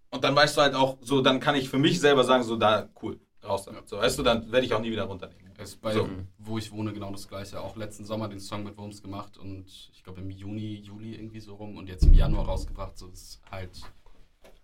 [0.10, 2.56] Und dann weißt du halt auch, so, dann kann ich für mich selber sagen, so,
[2.56, 3.90] da, cool, raus damit.
[3.90, 5.52] So, weißt du, dann werde ich auch nie wieder runternehmen.
[5.58, 6.08] Ist bei, So.
[6.38, 7.60] wo ich wohne, genau das gleiche.
[7.60, 11.40] Auch letzten Sommer den Song mit Wurms gemacht und ich glaube im Juni, Juli irgendwie
[11.40, 12.96] so rum und jetzt im Januar rausgebracht.
[12.98, 13.82] So ist halt,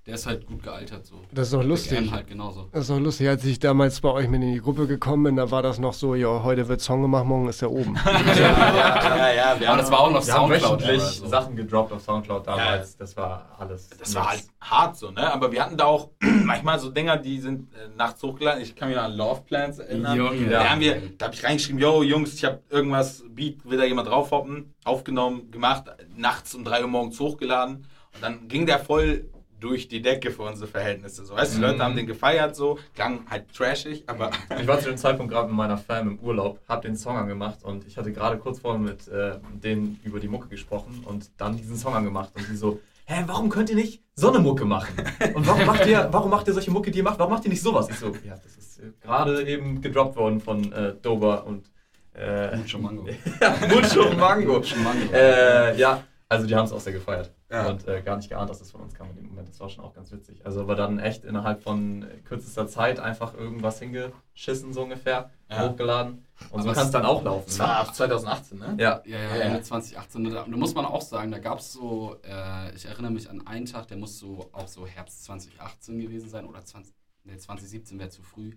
[0.06, 1.06] der ist halt gut gealtert.
[1.06, 1.16] So.
[1.32, 2.12] Das ist doch lustig.
[2.12, 2.68] Halt genauso.
[2.74, 5.36] Das ist doch lustig, als ich damals bei euch mit in die Gruppe gekommen bin,
[5.38, 7.96] da war das noch so, ja, heute wird Song gemacht, morgen ist er oben.
[8.06, 10.82] ja, ja, wir Aber das war auch noch Wir haben Soundcloud.
[10.82, 11.28] wöchentlich aber so.
[11.28, 12.98] Sachen gedroppt auf Soundcloud damals.
[12.98, 13.90] Das war alles.
[13.98, 15.32] Das war halt hart so, ne?
[15.32, 18.62] Aber wir hatten da auch manchmal so Dinger, die sind äh, nachts hochgeladen.
[18.62, 20.18] Ich kann mich noch an Love Plans erinnern.
[20.18, 20.50] Junge.
[20.50, 23.86] Da haben wir, da habe ich reingeschrieben, yo Jungs, ich habe irgendwas, Beat, will da
[23.86, 27.88] jemand draufhoppen, aufgenommen, gemacht, nachts um 3 Uhr morgens hochgeladen.
[28.16, 29.30] Und dann ging der voll
[29.64, 31.24] durch die Decke für unsere Verhältnisse.
[31.24, 34.90] So, weißt die Leute haben den gefeiert, so, klang halt trashig, aber Ich war zu
[34.90, 38.12] dem Zeitpunkt gerade mit meiner Fam im Urlaub, hab den Song angemacht und ich hatte
[38.12, 42.32] gerade kurz vorher mit äh, denen über die Mucke gesprochen und dann diesen Song angemacht
[42.36, 44.96] und die so, hä, warum könnt ihr nicht so eine Mucke machen?
[45.34, 47.20] Und warum macht ihr, warum macht ihr solche Mucke, die ihr macht?
[47.20, 47.88] Warum macht ihr nicht sowas?
[47.90, 51.72] Ich so, ja, das ist äh, gerade eben gedroppt worden von äh, Dober und
[52.16, 53.04] äh, Mucho Mango.
[53.70, 54.54] Mucho Mango.
[54.56, 55.14] Mucho Mango.
[55.14, 57.32] Äh, ja, also die haben es auch sehr gefeiert.
[57.54, 57.70] Ja.
[57.70, 59.48] Und äh, gar nicht geahnt, dass das von uns kam in dem Moment.
[59.48, 60.44] Das war schon auch ganz witzig.
[60.46, 65.70] Also aber dann echt innerhalb von kürzester Zeit einfach irgendwas hingeschissen, so ungefähr, Ja.
[65.70, 66.26] hochgeladen.
[66.50, 67.46] Und so Aber kann es dann auch laufen.
[67.46, 68.76] das war 2018, ne?
[68.80, 69.02] Ja.
[69.06, 69.62] Ja, ja, Ja, Ende ja.
[69.64, 70.24] 2018.
[70.26, 73.46] Da, da muss man auch sagen, da gab es so, äh, ich erinnere mich an
[73.46, 76.92] einen Tag, der muss so auch so Herbst 2018 gewesen sein oder 20,
[77.24, 78.54] nee, 2017 wäre zu früh.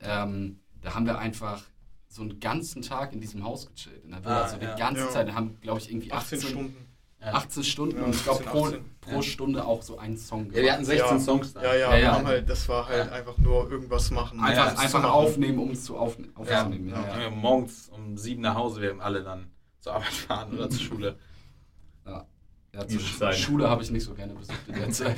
[0.00, 1.62] Ähm, da haben wir einfach
[2.08, 4.04] so einen ganzen Tag in diesem Haus gechillt.
[4.04, 5.10] In der Villa, Ah, also die ganze Ja.
[5.10, 5.28] Zeit.
[5.28, 6.85] Da haben, glaube ich, irgendwie 18 18, Stunden.
[7.34, 8.84] 18 Stunden Ja, und ich glaube 17, pro, 18.
[9.00, 9.22] pro Ja.
[9.22, 11.18] Stunde auch so einen Song Ja, wir hatten 16 Ja.
[11.20, 11.62] Songs da.
[11.62, 12.12] Ja, ja, Ja, wir ja.
[12.12, 14.40] haben halt, das war halt einfach nur irgendwas machen.
[14.40, 16.88] Einfach, Ja, einfach aufnehmen, um es zu auf, Ja, aufzunehmen.
[16.88, 17.20] Ja, ja.
[17.22, 17.30] ja.
[17.30, 19.46] morgens um sieben nach Hause, wir alle dann
[19.80, 21.16] zur Arbeit fahren oder zur Schule.
[22.06, 22.26] Ja,
[22.80, 23.36] zur Diese Sch- Zeit.
[23.36, 25.16] Schule habe ich nicht so gerne besucht in der Zeit.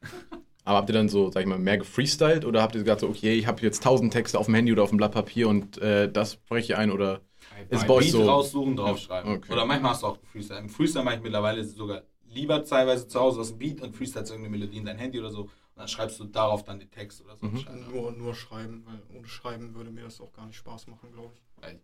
[0.64, 3.08] Aber habt ihr dann so, sag ich mal, mehr gefreestylt oder habt ihr gesagt, so,
[3.08, 5.78] okay, ich habe jetzt tausend Texte auf dem Handy oder auf dem Blatt Papier und
[5.78, 7.20] äh, das spreche ich ein oder
[7.68, 8.28] ist bei euch Beat so?
[8.28, 9.32] raussuchen, draufschreiben.
[9.36, 9.52] Okay.
[9.52, 10.60] Oder manchmal hast du auch Freestyle.
[10.60, 14.56] Im Freestyle mache ich mittlerweile sogar lieber teilweise zu Hause das Beat und freestylst irgendeine
[14.56, 15.42] Melodie in dein Handy oder so.
[15.42, 17.46] Und dann schreibst du darauf dann den Text oder so.
[17.46, 17.64] Mhm.
[17.92, 21.32] Nur, nur schreiben, weil ohne Schreiben würde mir das auch gar nicht Spaß machen, glaube
[21.34, 21.62] ich.
[21.62, 21.80] Weil-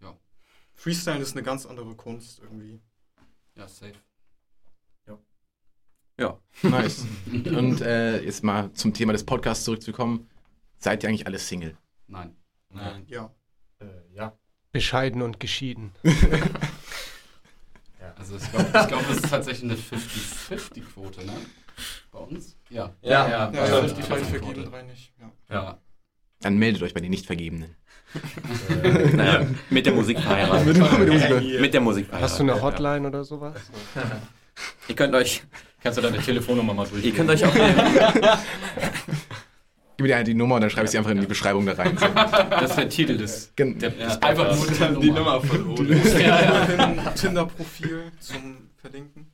[0.00, 0.16] ja.
[0.74, 2.80] Freestyle ist eine ganz andere Kunst irgendwie.
[3.56, 3.94] Ja, safe.
[6.18, 7.06] Ja, nice.
[7.32, 10.28] und äh, jetzt mal zum Thema des Podcasts zurückzukommen.
[10.78, 11.76] Seid ihr eigentlich alle Single?
[12.06, 12.36] Nein.
[12.68, 13.06] Nein.
[13.08, 13.34] Ja.
[13.80, 14.36] Äh, ja.
[14.72, 15.92] Bescheiden und geschieden.
[18.18, 21.32] Also ich glaube, ich glaub, das ist tatsächlich eine 50-50-Quote, ne?
[22.12, 22.56] Bei uns?
[22.70, 22.90] Ja.
[23.02, 25.12] Ja, ja, Ja, also ja, 50 drei 50 vergeben, drei nicht.
[25.20, 25.32] Ja.
[25.54, 25.78] Ja.
[26.40, 27.74] Dann meldet euch bei den Nicht-Vergebenen.
[28.84, 30.66] Äh, Naja, mit der Musik verheiratet.
[30.66, 31.60] Mit der Musik.
[31.60, 32.30] mit der Musik verheiratet.
[32.30, 33.54] Hast du eine Hotline oder sowas?
[34.88, 35.42] Ihr könnt euch,
[35.82, 37.14] Kannst du deine Telefonnummer mal ihr durchgehen?
[37.16, 37.52] könnt euch auch
[40.02, 41.96] Gib mir die Nummer und dann schreibe ich sie einfach in die Beschreibung da rein.
[41.96, 42.06] So.
[42.50, 43.52] Das ist der Titel des.
[43.56, 45.00] Gen- Der, Ja, einfach nur Podcasts.
[45.00, 45.96] die Nummer von Ole.
[45.96, 49.26] Ein Tinder-Profil zum Verlinken.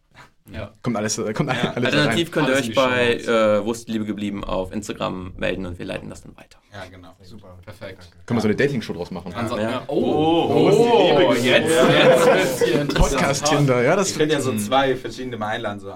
[0.50, 0.72] Ja.
[0.82, 1.84] Kommt alles, äh, kommt alles da rein.
[1.84, 5.34] Alternativ könnt ihr Alles euch die bei äh, Wo ist die Liebe geblieben auf Instagram
[5.36, 6.58] melden und wir leiten das dann weiter.
[6.72, 7.14] Ja, genau.
[7.22, 7.58] Super.
[7.64, 8.08] Perfekt.
[8.24, 9.32] Können wir so eine Dating-Show draus machen?
[9.36, 9.58] Ja.
[9.60, 9.82] ja.
[9.88, 11.68] Oh, wo ist die Liebe geblieben?
[12.24, 12.94] jetzt, jetzt.
[12.94, 15.92] Podcast-Tinder, ja, das Ich könnte ja so zwei verschiedene einladen, so äh,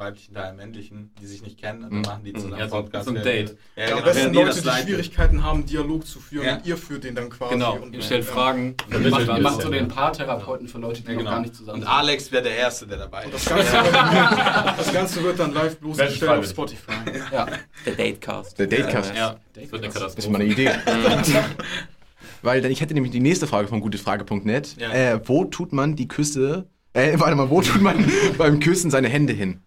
[0.00, 2.06] weiblichen Teil, einen männlichen, die sich nicht kennen und dann Mhm.
[2.06, 3.04] machen die zusammen Ja, so- Podcast.
[3.08, 3.56] so ein Date.
[3.76, 4.68] Ja, Ja, genau, am besten ihr Leute, die.
[4.82, 6.56] Schwierigkeiten haben, Dialog zu führen Ja.
[6.56, 7.54] und ihr führt den dann quasi.
[7.54, 7.76] Genau.
[7.76, 8.32] Und, Ihr stellt ja.
[8.32, 8.74] Fragen.
[9.10, 11.30] Macht Macht so den Paartherapeuten für Leute, die Ja, noch genau.
[11.30, 11.90] gar nicht zusammen Und sind.
[11.92, 13.46] Alex wäre der Erste, der dabei Und ist.
[13.50, 16.46] das Ganze, wird, das Ganze wird dann live bloßgestellt auf.
[16.46, 16.92] Spotify.
[17.32, 17.46] Ja.
[17.86, 18.58] Der Datecast.
[18.58, 19.14] Der Datecast.
[19.14, 20.30] Ja, das wird eine Das ist Katastrophe.
[20.30, 20.70] mal eine Idee.
[22.42, 24.76] Weil dann, ich hätte nämlich die nächste Frage von gutefrage.net.
[24.78, 24.92] Ja.
[24.92, 29.08] Äh, wo tut man die Küsse, äh, warte mal, wo tut man beim Küssen seine
[29.08, 29.60] Hände hin?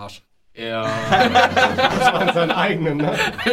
[0.00, 0.22] Arsch.
[0.54, 0.82] Ja.
[2.00, 3.12] Das waren seine eigenen, ne?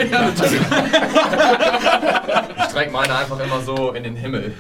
[2.58, 4.54] Ich strecke meine einfach immer so in den Himmel.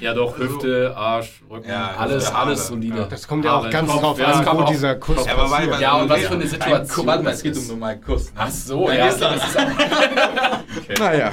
[0.00, 1.68] ja, doch, Hüfte, Arsch, Rücken.
[1.68, 2.46] Ja, Alles, Haare.
[2.46, 3.06] alles solide.
[3.08, 5.32] Das kommt ja auch ganz Kopf, drauf ja, das an, wo auch- dieser Kuss Ja,
[5.32, 5.80] aber weil, passiert.
[5.80, 8.24] Ja, und was für eine Ein- Situation Warte mal, das es geht um mal Kuss.
[8.26, 8.30] Ne?
[8.36, 8.94] Ach so, ja.
[9.06, 11.32] dir ist das- das ist Naja.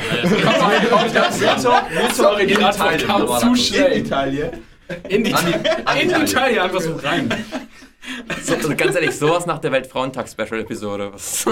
[2.14, 3.98] Sorry, die kam zu schnell.
[3.98, 4.50] Italien.
[5.08, 6.26] In die in.
[6.26, 7.30] Taille einfach so rein.
[8.44, 11.12] So, also ganz ehrlich, sowas nach der Weltfrauentag-Special-Episode.
[11.14, 11.46] Was-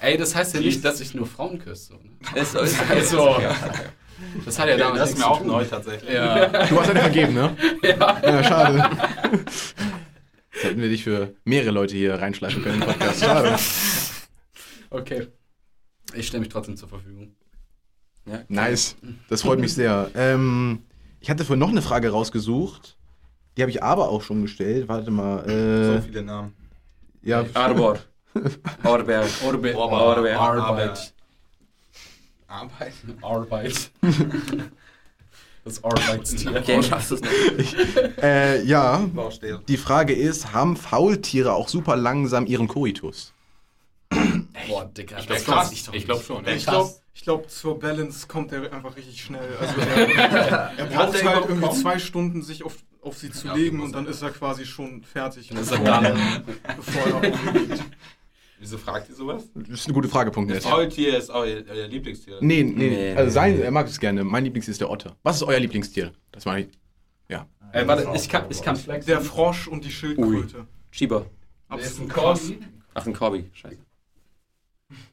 [0.00, 1.94] Ey, das heißt ja nicht, dass ich nur Frauen küsse.
[1.94, 2.40] Ne?
[2.40, 3.36] ist, ist, Also,
[4.44, 6.10] das hat ja damit Das ist mir auch neu tatsächlich.
[6.12, 6.46] Ja.
[6.66, 7.56] Du hast eine vergeben, ne?
[7.82, 8.20] ja.
[8.22, 8.90] Ja, schade.
[10.52, 13.20] Jetzt hätten wir dich für mehrere Leute hier reinschleifen können im Podcast.
[13.20, 13.56] Schade.
[14.90, 15.28] Okay.
[16.14, 17.36] Ich stelle mich trotzdem zur Verfügung.
[18.26, 18.96] ja, Nice.
[19.28, 20.10] Das freut mich sehr.
[20.14, 20.82] Ähm,
[21.20, 22.96] Ich hatte vorhin noch eine Frage rausgesucht.
[23.56, 24.88] Die habe ich aber auch schon gestellt.
[24.88, 25.44] Warte mal.
[25.46, 26.54] So Äh, viele Namen.
[27.22, 27.98] ja, Arbor.
[28.84, 29.24] Orber.
[29.44, 30.38] Orbe, Orbe.
[30.38, 31.12] Arbeit.
[32.46, 32.94] Arbeit.
[33.22, 33.90] Arbeit.
[35.62, 36.56] Das Arbeitstier.
[36.56, 37.76] Okay, schaffst du es nicht.
[38.22, 39.06] äh, ja.
[39.68, 43.34] Die Frage ist, haben Faultiere auch super langsam ihren Koitus?
[44.68, 45.18] Boah, Dicker.
[45.18, 46.26] Ich das glaube ich doch ich glaub nicht.
[46.26, 46.46] schon.
[46.46, 49.54] Ich glaube, ich glaub, zur Balance kommt er einfach richtig schnell.
[49.60, 51.80] Also er, er braucht halt überhaupt irgendwie kommen?
[51.80, 55.02] zwei Stunden, sich auf, auf sie zu Ja, legen und dann ist er quasi schon
[55.02, 55.48] fertig.
[55.48, 56.16] Dann ist er done.
[56.76, 57.32] Bevor er.
[58.58, 59.44] Wieso fragt ihr sowas?
[59.54, 60.50] Das ist eine gute Frage, Punkt.
[60.50, 62.38] Das Faultier ist euer, euer Lieblingstier.
[62.40, 64.22] Nee, nee, Nee, also sein, er mag es gerne.
[64.22, 65.16] Mein Lieblingstier ist der Otter.
[65.22, 66.12] Was ist euer Lieblingstier?
[66.32, 66.68] Das war ich.
[67.72, 70.66] Äh, warte, ich kann, ich kann Der Frosch und die Schildkröte.
[70.90, 71.26] Schieber.
[71.68, 72.10] Absolut.
[72.94, 73.48] Ach, ein Corby.
[73.52, 73.76] Scheiße.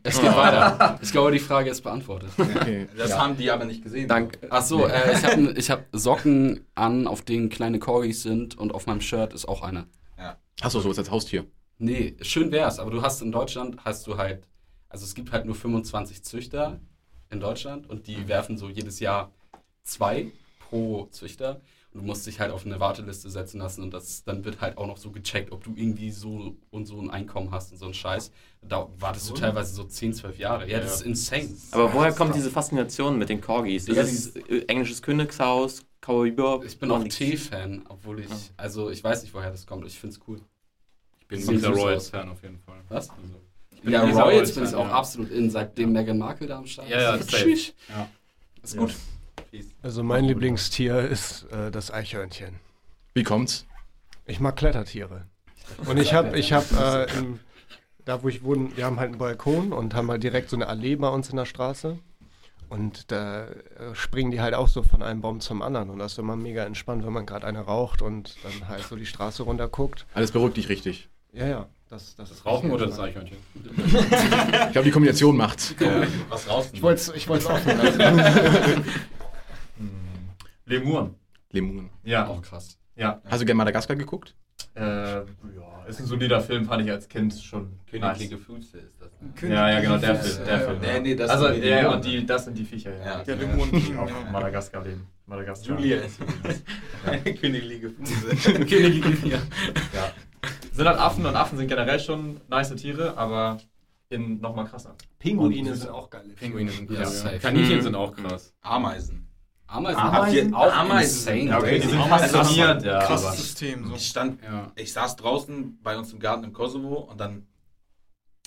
[0.04, 1.00] Es geht weiter.
[1.02, 2.30] Ich glaube, die Frage ist beantwortet.
[2.38, 2.88] Okay.
[2.98, 4.08] Das haben die aber nicht gesehen.
[4.08, 4.40] Danke.
[4.50, 5.14] Ach so, äh,
[5.56, 9.48] ich habe hab Socken an, auf denen kleine Corgis sind und auf meinem Shirt ist
[9.48, 9.88] auch einer.
[10.62, 11.46] Hast du sowas als Haustier?
[11.78, 14.44] Nee, schön wär's, aber du hast in Deutschland, hast du halt,
[14.90, 16.80] also es gibt halt nur 25 Züchter
[17.30, 19.32] in Deutschland und die werfen so jedes Jahr
[19.84, 21.62] zwei pro Züchter
[21.98, 24.88] du musst dich halt auf eine Warteliste setzen lassen und das, dann wird halt auch
[24.88, 27.94] noch so gecheckt, ob du irgendwie so und so ein Einkommen hast und so ein
[27.94, 28.32] Scheiß.
[28.62, 30.70] Da wartest du teilweise so 10, 12 Jahre.
[30.70, 31.50] Ja, das ist insane.
[31.72, 33.88] Aber woher kommt diese Faszination mit den Corgis?
[33.88, 36.66] Ist Ja, es äh, englisches Königshaus, Cowboy Bebop?
[36.66, 37.04] Ich bin auch?
[37.04, 39.86] T-Fan, obwohl ich, also ich weiß nicht, woher das kommt.
[39.88, 40.40] Ich find's cool.
[41.20, 42.78] Ich bin süß Royals-Fan auf jeden Fall.
[42.90, 43.10] Was?
[43.10, 43.22] Also,
[43.72, 44.92] ich bin Ja, Royals bin ich auch ja.
[44.92, 47.30] absolut in, seitdem Meghan Markle da am Start Ja, ja, ist.
[47.30, 47.44] safe.
[47.44, 47.74] Tschüss.
[47.90, 48.10] Ja.
[48.64, 48.94] Ist gut.
[49.82, 52.56] Also mein Lieblingstier ist äh, das Eichhörnchen.
[53.14, 53.66] Wie kommt's?
[54.26, 55.24] Ich mag Klettertiere.
[55.86, 57.40] Und ich habe, ich habe, äh, im-
[58.06, 60.68] da wo ich wohne, wir haben halt einen Balkon und haben halt direkt so eine
[60.68, 61.98] Allee bei uns in der Straße.
[62.70, 63.54] Und da äh,
[63.94, 65.90] springen die halt auch so von einem Baum zum anderen.
[65.90, 68.96] Und das ist immer mega entspannt, wenn man gerade eine raucht und dann halt so
[68.98, 70.06] die Straße runter guckt.
[70.14, 71.08] Alles beruhigt dich richtig.
[71.32, 71.70] Ja, ja.
[71.90, 73.00] Das, das, Das Rauchen ist oder das.
[73.00, 73.38] Eichhörnchen?
[73.56, 75.74] Ich glaube, die Kombination macht's.
[76.28, 76.70] Was raus?
[76.74, 78.84] Ich wollte es ich wollt's offen lassen.
[80.68, 81.16] Lemuren.
[81.52, 81.90] Lemuren.
[82.04, 82.28] Ja.
[82.28, 82.78] Auch krass.
[82.96, 83.22] Ja.
[83.26, 84.36] Hast du gerne Madagaskar geguckt?
[84.76, 85.24] Äh, ja,
[85.88, 87.80] ist ein solider Film, fand ich als Kind schon.
[87.90, 89.10] Königliche Füße ist das.
[89.22, 89.50] Ne?
[89.54, 90.46] Ja, ja, genau, der Königliche Film.
[90.48, 91.00] Der Füße, Film Nee, ja.
[91.00, 91.96] nee, das also, sind die ja, ja, Lemuren.
[91.98, 93.06] und die, das sind die Viecher, ja.
[93.06, 93.24] Ja.
[93.24, 94.32] Der Die Lemon King, auf ja.
[94.32, 95.08] Madagaskar leben.
[95.26, 95.78] Madagaskar.
[95.80, 96.20] Julia ist
[97.42, 99.28] Königliche Füße.
[99.30, 100.12] Ja.
[100.72, 103.58] Sind halt Affen und Affen sind generell schon nice Tiere, aber
[104.10, 104.96] in nochmal krasser.
[105.20, 106.30] Pinguine sind auch geile.
[106.34, 107.26] Pinguine sind Ja, krass.
[107.42, 108.54] Kaninchen sind auch krass.
[108.62, 109.27] Ameisen.
[109.68, 110.54] Ameisen, Ameisen?
[110.54, 111.18] auch Ameisen.
[111.38, 111.50] insane.
[111.50, 113.00] Ja, okay, die sind Ameisen- fasziniert, ja.
[113.06, 113.88] Krasses System.
[113.88, 113.96] So.
[113.96, 114.72] Ich stand, Ja.
[114.76, 117.48] ich saß draußen bei uns im Garten im Kosovo und dann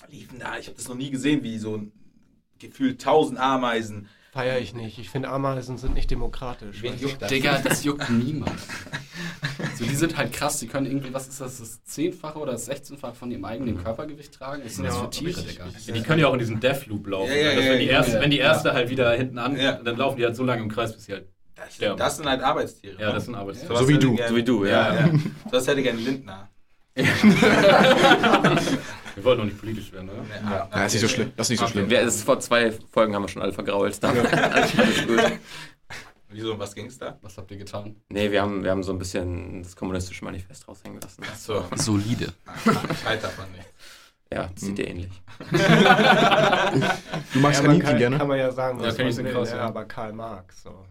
[0.09, 1.93] liefen da, ich habe das noch nie gesehen, wie so ein
[2.59, 4.09] gefühlt tausend Ameisen.
[4.33, 4.99] Feier ich nicht.
[4.99, 6.83] Ich finde Ameisen sind nicht demokratisch.
[6.83, 7.29] Wen juckt das?
[7.31, 8.53] Digga, das juckt niemand.
[9.77, 12.67] So, die sind halt krass, die können irgendwie, was ist das, das Zehnfache oder das
[12.67, 14.63] Sechzehnfache von ihrem eigenen Körpergewicht tragen?
[14.65, 15.53] Was sind das Ja, für Tiere, richtig.
[15.59, 15.67] Digga?
[15.87, 17.31] Ja, die können ja auch in diesem Deathloop laufen.
[17.31, 18.21] Ja, ja, Also ja, wenn, die ja, erste, ja.
[18.21, 19.73] wenn die erste halt wieder hinten an, Ja.
[19.73, 21.29] dann laufen die halt so lange im Kreis, bis sie halt.
[21.55, 21.99] Das, Sterben.
[21.99, 23.01] das sind halt Arbeitstiere.
[23.01, 23.75] Ja, das sind Arbeitstiere.
[23.75, 24.17] Sowas So wie du.
[24.17, 24.95] Gern, So wie du, ja.
[24.95, 25.11] ja.
[25.51, 26.49] Das hätte gern Lindner.
[29.15, 30.25] Wir wollten noch nicht politisch werden, oder?
[30.43, 31.33] Ja, Ja, ist nicht so schlimm.
[31.37, 31.87] Das ist nicht so schlimm.
[31.89, 34.03] Wer ist vor zwei Folgen haben wir schon alle vergrault.
[34.03, 34.11] Da.
[34.13, 35.21] Alles gut.
[36.29, 37.19] Wieso, was ging's da?
[37.23, 37.97] Was habt ihr getan?
[38.09, 41.25] Nee, wir haben, wir haben so ein bisschen das kommunistische Manifest raushängen lassen.
[41.25, 42.33] Achso, Solide.
[42.65, 43.67] ich halte davon nicht.
[44.33, 45.11] Ja, das sieht dir ähnlich.
[45.51, 48.19] Du magst Ja, man Kaninchen kann, gerne?
[48.19, 49.63] kann man ja sagen, Ja, was kann man ich so will, krass, ja, ja.
[49.67, 50.63] aber Karl Marx.
[50.63, 50.87] So.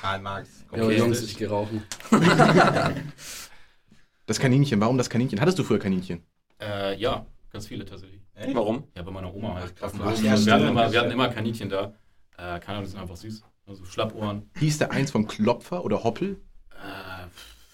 [0.00, 0.48] Karl Marx.
[0.70, 0.98] Okay.
[0.98, 1.82] Jungs, ich geh rauchen.
[4.26, 4.78] Das Kaninchen.
[4.80, 5.40] Warum das Kaninchen?
[5.40, 6.22] Hattest du früher Kaninchen?
[6.60, 8.20] Äh, ja, ganz viele tatsächlich.
[8.34, 8.54] Echt?
[8.54, 8.84] Warum?
[8.94, 9.74] Ja, bei meiner Oma halt.
[9.76, 9.94] krass.
[9.94, 11.94] wir, Ach, hatten- ja, wir, hatten immer, wir hatten immer Kaninchen da.
[12.36, 13.42] Äh, keine Ahnung, die sind einfach süß.
[13.66, 14.48] Also Schlappohren.
[14.58, 16.40] Hieß der eins von Klopfer oder Hoppel?
[16.70, 17.26] Äh,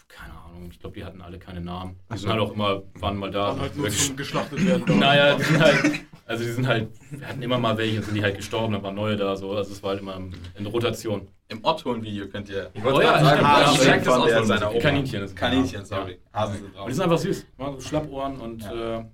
[0.08, 1.94] keine Ahnung, ich glaube, die hatten alle keine Namen.
[2.08, 2.22] Die Ach so.
[2.22, 3.50] sind halt auch immer, waren mal da.
[3.50, 4.84] Dann halt nur zum geschlachtet werden.
[4.98, 5.84] Naja, die sind halt,
[6.26, 8.94] also die sind halt, wir hatten immer mal welche, sind die halt gestorben, dann waren
[8.94, 10.16] neue da, so, also es war halt immer
[10.56, 11.28] in Rotation.
[11.48, 12.70] Im Otto-Video könnt ihr.
[12.72, 14.46] ich Oh wollte ja, gerade sagen, ja, ja, direkt ich das fand der Auswählen.
[14.46, 14.80] seiner Oma.
[14.80, 16.18] Kaninchen ist Kaninchen, sorry.
[16.32, 16.86] Hasen sind Und drauf.
[16.88, 18.98] die sind einfach süß, so Schlappohren und Ja.
[18.98, 19.04] äh,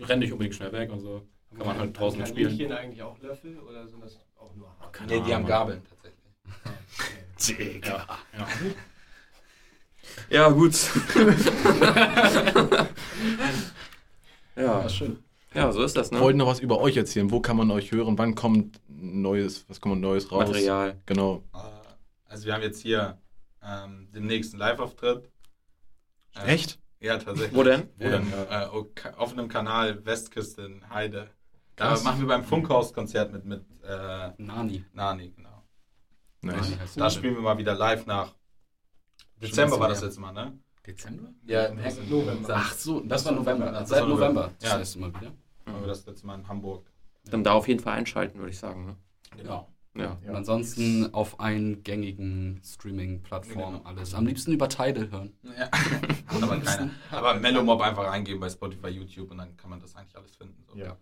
[0.00, 1.22] rennen nicht unbedingt schnell weg, also
[1.56, 2.48] kann man halt draußen spielen.
[2.50, 4.90] Kaninchen eigentlich auch Löffel oder sind das auch nur Haare?
[4.92, 5.46] Keine Nee, die haben.
[5.46, 5.82] Gabeln
[7.38, 7.84] tatsächlich.
[7.86, 8.06] Ja,
[8.36, 8.46] ja.
[10.28, 10.74] Ja, gut.
[14.56, 14.88] ja.
[14.88, 15.22] schön.
[15.54, 16.20] Ja, so ist das, ne?
[16.20, 17.30] Wollt noch was über euch erzählen?
[17.30, 18.16] Wo kann man euch hören?
[18.18, 20.48] Wann kommt Neues, was kommt Neues raus?
[20.48, 21.00] Material.
[21.06, 21.42] Genau.
[21.54, 21.58] Äh,
[22.26, 23.18] Also wir haben jetzt hier
[23.62, 25.30] ähm, den nächsten Live-Auftritt.
[26.36, 26.78] Ähm, Echt?
[27.00, 27.56] Ja, tatsächlich.
[27.56, 27.88] Wo denn?
[27.98, 28.32] Wo denn?
[28.32, 28.66] Äh,
[29.16, 31.30] auf einem Kanal Westküste in Heide.
[31.76, 32.04] Da Krass.
[32.04, 34.84] machen wir beim Funkhaus-Konzert mit, mit äh, Nani.
[34.92, 35.64] Nani, genau.
[36.42, 36.78] Nice.
[36.78, 38.34] heißt Da spielen wir mal wieder live nach.
[39.40, 40.58] Dezember war das letzte Mal, ne?
[40.86, 41.30] Dezember?
[41.46, 41.76] Ja, im
[42.08, 42.54] November.
[42.56, 43.70] Ach so, das war November.
[43.72, 44.40] Das Seit war November.
[44.42, 44.54] November.
[44.60, 44.78] Das Ja.
[44.78, 45.32] heißt immer wieder.
[45.66, 46.90] Wir das letzte Mal in Hamburg.
[47.30, 48.86] Dann da auf jeden Fall einschalten, würde ich sagen.
[48.86, 48.96] Ne?
[49.36, 49.68] Genau.
[49.94, 50.18] Ja.
[50.26, 53.88] Und ansonsten auf allen gängigen Streaming-Plattformen Genau.
[53.88, 54.14] alles.
[54.14, 55.32] Am liebsten über Tidal hören.
[55.58, 55.68] Ja.
[56.42, 56.90] aber keine.
[57.10, 60.64] Aber Melomob einfach eingeben bei Spotify, YouTube und dann kann man das eigentlich alles finden.
[60.72, 60.78] So.
[60.78, 60.96] Ja.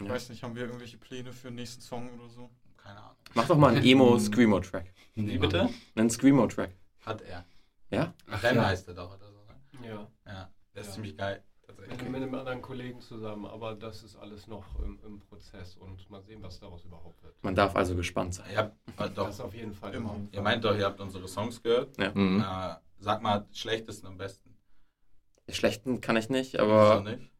[0.00, 0.12] Ich Ja.
[0.12, 2.50] weiß nicht, haben wir irgendwelche Pläne für den nächsten Song oder so?
[2.76, 3.16] Keine Ahnung.
[3.34, 4.92] Mach doch mal einen Emo-Screamo-Track.
[5.16, 5.68] Nee, Wie bitte?
[5.96, 6.70] Einen Screamo-Track.
[7.04, 7.44] Hat er.
[7.90, 8.14] Ja?
[8.30, 8.66] Ach, Ren ja.
[8.66, 9.38] heißt er doch oder so.
[9.80, 9.88] Ne?
[9.88, 10.08] Ja.
[10.26, 10.92] Ja, der ist Ja.
[10.94, 11.42] ziemlich geil.
[11.66, 12.08] Mit, Tatsächlich.
[12.08, 16.22] mit einem anderen Kollegen zusammen, aber das ist alles noch im, im Prozess und mal
[16.22, 17.34] sehen, was daraus überhaupt wird.
[17.44, 18.46] Man darf also gespannt sein.
[18.50, 20.14] Äh, doch, Das auf jeden Fall Immer.
[20.16, 20.28] immer.
[20.32, 21.96] ihr meint doch, ihr habt unsere Songs gehört.
[22.14, 22.40] Mhm.
[22.40, 24.56] Äh, sag mal, schlechtesten am besten.
[25.50, 27.30] Schlechten kann ich nicht, Wieso aber nicht?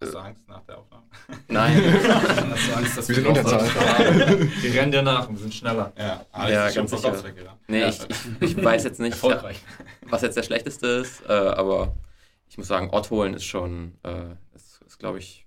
[0.00, 1.04] Hast du Angst nach der Aufnahme?
[1.48, 1.82] Nein.
[2.08, 4.48] Hast du Angst, dass Wir sind noch Unterzahl.
[4.62, 5.92] Wir rennen dir nach und sind schneller.
[5.98, 7.58] Ja, Ja, ist schon ganz sicher.
[7.66, 7.88] Nee, Ja.
[7.88, 7.98] ich,
[8.40, 11.96] ich, weiß jetzt nicht, was jetzt der schlechteste ist, äh, aber
[12.48, 15.46] ich muss sagen, Ott holen ist schon, äh, ist, ist glaube ich,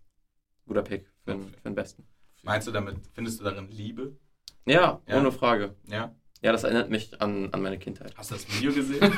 [0.65, 2.05] ein guter Pick für, den- für den Besten.
[2.43, 4.17] Meinst du damit, findest du darin Liebe?
[4.65, 5.17] Ja, Ja.
[5.17, 5.75] ohne Frage.
[5.87, 6.13] Ja?
[6.41, 8.13] Ja, das erinnert mich an, an meine Kindheit.
[8.17, 8.99] Hast du das Video gesehen?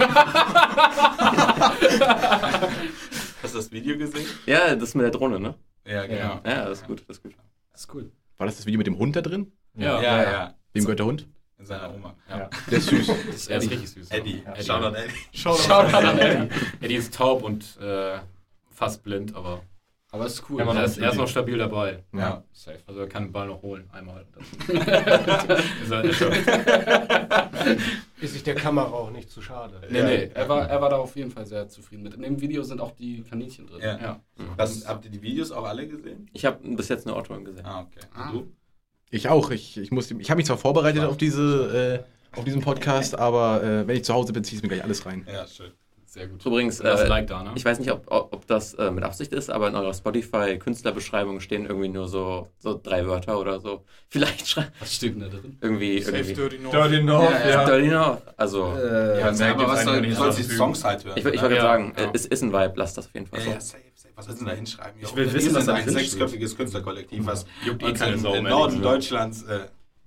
[3.44, 4.26] Hast du das Video gesehen?
[4.46, 5.56] Ja, das mit der Drohne, ne?
[5.86, 6.40] Ja, genau.
[6.46, 7.34] Ja, das ist gut, das ist gut.
[7.72, 8.10] Das ist cool.
[8.38, 9.52] War das das Video mit dem Hund da drin?
[9.76, 10.54] Ja, Ja, ja.
[10.74, 11.28] Wem gehört der Hund?
[11.60, 12.16] In seiner Oma.
[12.30, 12.50] Ja.
[12.72, 13.08] Der ist süß.
[13.08, 13.76] Das ist Er ist Eddie.
[13.76, 14.12] richtig süß.
[14.12, 14.44] Eddie.
[14.46, 14.56] Ja.
[14.64, 15.38] Shoutout Eddie.
[15.38, 16.50] Shoutout an Eddie.
[16.82, 18.18] Eddie ist taub und äh,
[18.72, 19.62] fast blind, aber
[20.14, 20.62] Aber es ist cool.
[20.62, 22.04] er, ist, er ist noch stabil dabei.
[22.14, 22.44] Ja.
[22.52, 22.78] Safe.
[22.86, 24.24] Also er kann den Ball noch holen, einmal.
[25.90, 26.22] Dann ist
[28.22, 29.82] er sich der Kamera auch nicht zu schade.
[29.90, 32.14] Nee, nee, er war, er war da auf jeden Fall sehr zufrieden mit.
[32.14, 33.82] In dem Video sind auch die Kaninchen drin.
[33.82, 34.00] Ja.
[34.00, 34.20] Ja.
[34.56, 36.30] Was, habt ihr die Videos auch alle gesehen?
[36.32, 37.66] Ich habe bis jetzt nur Otto gesehen.
[37.66, 38.06] Ah, okay.
[38.14, 38.30] Ah.
[38.30, 38.52] Und du?
[39.10, 39.50] Ich auch.
[39.50, 43.88] Ich, ich, ich habe mich zwar vorbereitet auf, diese, äh, auf diesen Podcast, aber äh,
[43.88, 45.26] wenn ich zu Hause bin, ziehe ich mir gleich alles rein.
[45.28, 45.72] Ja, schön.
[46.14, 46.46] Sehr gut.
[46.46, 47.54] Übrigens, äh, Like da, ne?
[47.56, 51.66] ich weiß nicht, ob, ob das äh, mit Absicht ist, aber in eurer Spotify-Künstlerbeschreibung stehen
[51.66, 53.84] irgendwie nur so, so drei Wörter oder so.
[54.10, 55.58] Vielleicht schreibt Was steht denn da drin?
[55.60, 56.00] irgendwie.
[56.04, 56.74] Safe irgendwie Dirty North.
[56.76, 57.66] Dirty North, Ja, ja.
[57.66, 58.22] Dirty North.
[58.38, 60.14] Also, Äh, Ja, mehr aber was soll, die.
[60.44, 61.18] Songs halt hören.
[61.18, 61.42] ich, ich ne?
[61.42, 62.04] wollte Ja, sagen, ja.
[62.04, 63.52] äh, es ist ein Vibe, lasst das auf jeden Fall Ja, so.
[63.52, 64.14] ja, safe, safe.
[64.16, 65.02] Was willst du denn da hinschreiben?
[65.02, 68.44] Ich will wissen, was da ein sechsköpfiges Künstlerkollektiv, was Juckt eh keine im, Sau im
[68.44, 68.84] Norden.
[68.84, 69.42] Deutschlands.
[69.44, 69.62] Äh,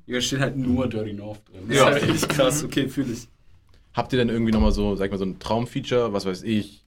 [0.04, 1.64] Hier steht halt nur Dirty North drin.
[1.66, 1.88] Das Ja.
[1.88, 2.62] ist halt richtig krass.
[2.62, 3.26] Okay, fühle ich.
[3.96, 6.84] Habt ihr denn irgendwie nochmal so, sag ich mal, so ein Traumfeature, was weiß ich?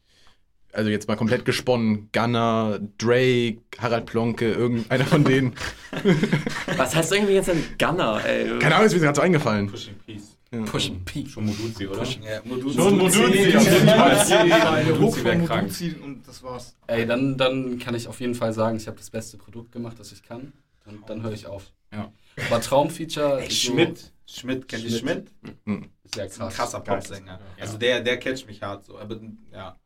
[0.72, 5.54] Also jetzt mal komplett gesponnen, Gunner, Drake, Harald Plonke, irgendeiner von denen.
[6.78, 8.60] Was heißt irgendwie jetzt ein Gunner, ey?
[8.60, 9.66] Keine Ahnung, ist mir gerade so eingefallen.
[9.72, 10.38] Pushing Peace.
[10.66, 11.28] Push and Peak.
[11.30, 12.04] Schon Moduzi, oder?
[12.04, 12.76] Ja, Moduzi.
[12.78, 15.62] Schon Moduzi, auf jeden Hook Moduzi wär von krank.
[15.64, 16.76] Moduzi und das war's.
[16.86, 20.00] Ey, dann, dann kann ich auf jeden Fall sagen, ich habe das beste Produkt gemacht,
[20.00, 20.54] das ich kann.
[20.86, 21.72] Dann, dann höre ich auf.
[21.92, 22.12] Ja.
[22.48, 23.42] Aber Traumfeature.
[23.42, 23.74] Ey, so-
[24.32, 24.68] Schmidt.
[24.68, 25.32] Kennt ihr Schmidt.
[25.66, 25.90] Schmidt?
[26.04, 26.56] Ist Das ist ein krass.
[26.56, 27.40] krasser Popsänger.
[27.60, 28.98] Also der, der catcht mich hart so.
[28.98, 29.20] Aber
[29.52, 29.78] ja.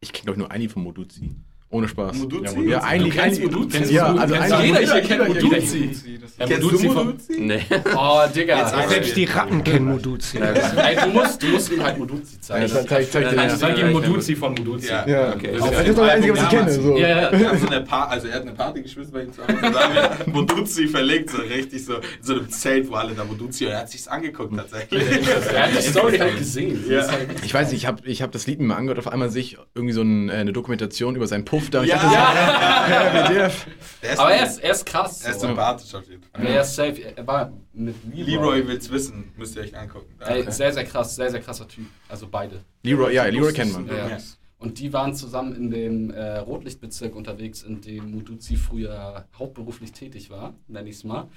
[0.00, 1.34] Ich kenne, glaube ich, nur einen von Moduzi.
[1.72, 2.16] Ohne Spaß.
[2.18, 2.62] Moduzi?
[2.68, 3.14] Ja, eigentlich.
[3.14, 3.68] Du kennst Moduzi?
[3.78, 5.90] Kennst ja, also Kennst jeder hier kennt Moduzi.
[6.36, 7.40] Ja, Kennst Moduzi du von- Moduzi?
[7.40, 7.60] Nee.
[7.96, 8.58] Oh, Digga.
[8.58, 10.38] Jetzt Also, Selbst die Ratten kennen Moduzi.
[10.38, 12.74] du, musst, du musst ihm halt Moduzi zeigen.
[12.74, 13.56] Ja, zeig, zeig dir, Ja, ja.
[13.56, 14.88] Sag ihm Moduzi von Moduzi.
[14.88, 15.06] Ja.
[15.06, 15.50] Ja, Okay.
[15.58, 16.72] Das ist das Einzige, was ich kenne.
[16.72, 16.96] So.
[16.98, 17.28] Ja, ja.
[17.28, 19.56] Also er hat eine Party gespielt bei ihm zu Hause.
[19.60, 19.94] Da haben
[20.26, 23.72] wir Moduzi verlegt, so richtig so in so einem Zelt, wo alle da Moduzi und
[23.72, 25.04] er hat sich's angeguckt tatsächlich.
[25.54, 26.84] Er hat die Story halt gesehen.
[26.88, 27.06] Ja.
[27.44, 29.42] Ich weiß nicht, ich habe ich hab das Lied mir mal angehört, auf einmal sehe
[29.42, 31.82] ich irgendwie so äh, eine Dokumentation über seinen Puff da.
[31.82, 31.96] Ich Ja.
[31.96, 33.46] dachte, ja.
[33.46, 33.66] WTF.
[34.02, 35.22] Der Aber er ist, er ist krass.
[35.24, 36.46] er ist sympathisch auf jeden Fall.
[36.46, 37.16] Er ist safe.
[37.16, 40.14] Er war mit Leroy will's wissen, müsst ihr euch angucken.
[40.20, 41.86] Ey, sehr, sehr krass, sehr, sehr krasser Typ.
[42.08, 42.64] Also beide.
[42.82, 43.86] Leroy, ja, Leroy kennt man.
[43.86, 44.08] Ja.
[44.08, 44.18] Ja.
[44.58, 50.28] Und die waren zusammen in dem äh, Rotlichtbezirk unterwegs, in dem Muduzi früher hauptberuflich tätig
[50.28, 51.28] war, nenne ich es mal.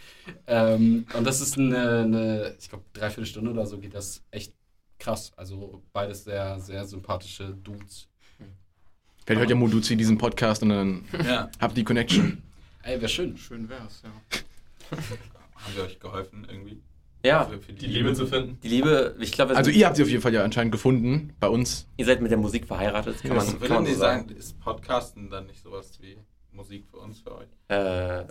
[0.46, 4.54] Ähm, und das ist eine, eine ich glaube, dreiviertel Stunde oder so geht das echt
[5.00, 5.32] krass.
[5.38, 8.10] Also beides sehr, sehr sympathische Dudes.
[9.26, 11.50] Vielleicht hört ja Moduzi diesen Podcast und dann Ja.
[11.60, 12.42] habt die Connection.
[12.84, 13.38] Ey, wäre schön.
[13.38, 14.10] Schön wär's, ja.
[14.92, 16.82] Haben wir euch geholfen irgendwie?
[17.26, 18.60] Ja, Für, für Die Liebe zu finden.
[18.62, 21.48] die Liebe, ich glaube, Also ihr habt sie auf jeden Fall ja anscheinend gefunden, bei
[21.48, 21.88] uns.
[21.96, 24.38] ihr seid mit der Musik verheiratet, kann Was man, kann man die so sagen, sagen.
[24.38, 26.18] ist Podcasten dann nicht sowas wie
[26.52, 27.48] Musik für uns, für euch?
[27.70, 28.26] Äh,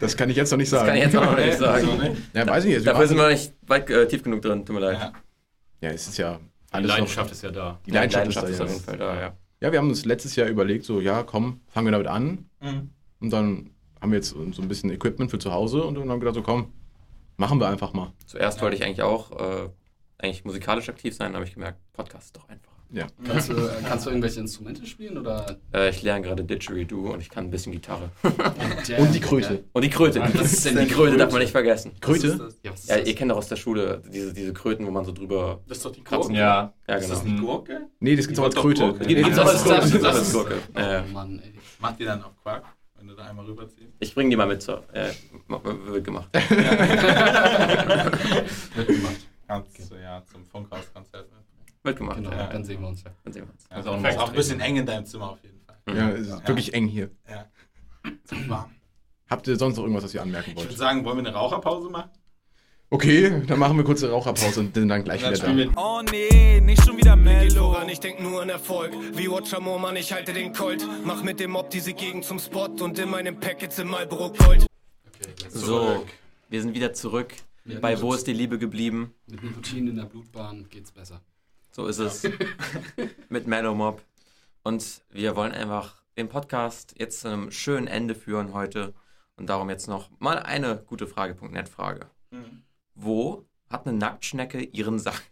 [0.00, 0.88] Das kann ich jetzt noch nicht das sagen.
[0.88, 2.16] kann ich jetzt auch noch nicht sagen.
[2.32, 2.86] Ja, weiß ich nicht.
[2.86, 4.98] Dafür sind wir noch nicht weit äh, tief genug drin, tut mir leid.
[4.98, 5.12] Ja.
[5.82, 7.80] ja, es ist ja Die alles Leidenschaft noch, ist ja da.
[7.84, 8.74] Die Leidenschaft, ist, ist da, auf ja.
[8.76, 9.36] jeden Fall da, ja.
[9.62, 12.50] Ja, wir haben uns letztes Jahr überlegt, so, ja, komm, fangen wir damit an.
[12.60, 12.90] Mhm.
[13.20, 16.20] Und dann haben wir jetzt so ein bisschen Equipment für zu Hause und dann haben
[16.20, 16.72] wir gedacht, so, komm,
[17.36, 18.12] machen wir einfach mal.
[18.26, 19.68] Zuerst wollte ich eigentlich auch äh,
[20.18, 22.71] eigentlich musikalisch aktiv sein, aber habe ich gemerkt, Podcast ist doch einfacher.
[22.92, 23.06] Ja.
[23.26, 25.58] Kannst du, äh, kannst du irgendwelche Instrumente spielen oder?
[25.72, 28.10] Äh, ich lerne gerade Didgeridoo und ich kann ein bisschen Gitarre.
[28.22, 29.64] Und die Kröte.
[29.72, 30.20] Und die Kröte.
[30.34, 31.32] Was ist denn die die Kröte darf Kröte?
[31.32, 31.92] man nicht vergessen.
[32.00, 32.50] Kröte?
[32.62, 35.12] Ja, ist Ja, ihr kennt doch aus der Schule diese, diese Kröten, wo man so
[35.12, 36.34] drüber Das ist doch die Gurke.
[36.34, 36.74] Ja.
[36.86, 37.14] Ja, Ist genau.
[37.14, 37.80] das die Gurke?
[38.00, 38.82] Nee, das gibt's auch als Kröte.
[38.82, 39.06] Gurke.
[39.06, 40.04] Gibt's Ja, auch als das ist- Kröte.
[40.04, 40.54] das ist Gurke.
[40.74, 41.54] Oh Mann, ey.
[41.80, 42.64] Macht ihr dann auch Quark,
[42.98, 43.92] wenn du da einmal rüberziehst?
[44.00, 44.82] ich bringe die mal mit zur.
[44.92, 45.08] Äh,
[45.86, 46.28] wird gemacht.
[48.74, 49.16] Wird gemacht.
[49.48, 51.26] Kannst du ja zum Funkhauskonzert.
[51.84, 52.16] Wird gemacht.
[52.16, 52.46] Genau, Ja.
[52.46, 53.10] dann sehen wir uns ja.
[53.24, 53.64] Dann sehen wir uns.
[53.70, 55.96] Also auch ist auch ein bisschen eng in deinem Zimmer auf jeden Fall.
[55.96, 57.10] Ja, es ist wirklich eng hier.
[57.28, 57.46] Ja.
[58.48, 58.70] Warm.
[59.28, 60.78] Habt ihr sonst noch irgendwas, was ihr anmerken Ich würde wollt?
[60.78, 62.10] sagen, wollen wir eine Raucherpause machen?
[62.90, 65.72] Okay, dann machen wir kurze Raucherpause und sind dann gleich wieder da.
[65.80, 67.74] Oh nee, nicht schon wieder Mello.
[67.90, 68.92] ich denk nur an Erfolg.
[69.14, 70.86] Wie Watcher Moore, Mann, ich halte den Colt.
[71.04, 74.66] Mach mit dem Mob diese Gegend zum Spot und in meinem Packets im Marlboro Gold.
[75.06, 76.04] Okay, So,
[76.50, 77.32] wir sind wieder zurück.
[77.80, 77.98] Bei.
[78.02, 79.14] Wo ist die Liebe geblieben?
[79.26, 81.22] Mit Nikotin in der Blutbahn geht's besser.
[81.74, 82.22] So ist es.
[83.28, 84.02] Mit Mellow Mob.
[84.62, 88.92] Und wir wollen einfach den Podcast jetzt zu einem schönen Ende führen heute.
[89.36, 92.10] Und darum jetzt noch mal eine gute Frage.net-Frage.
[92.30, 92.62] Mhm.
[92.94, 95.22] Wo hat eine Nacktschnecke ihren Sack?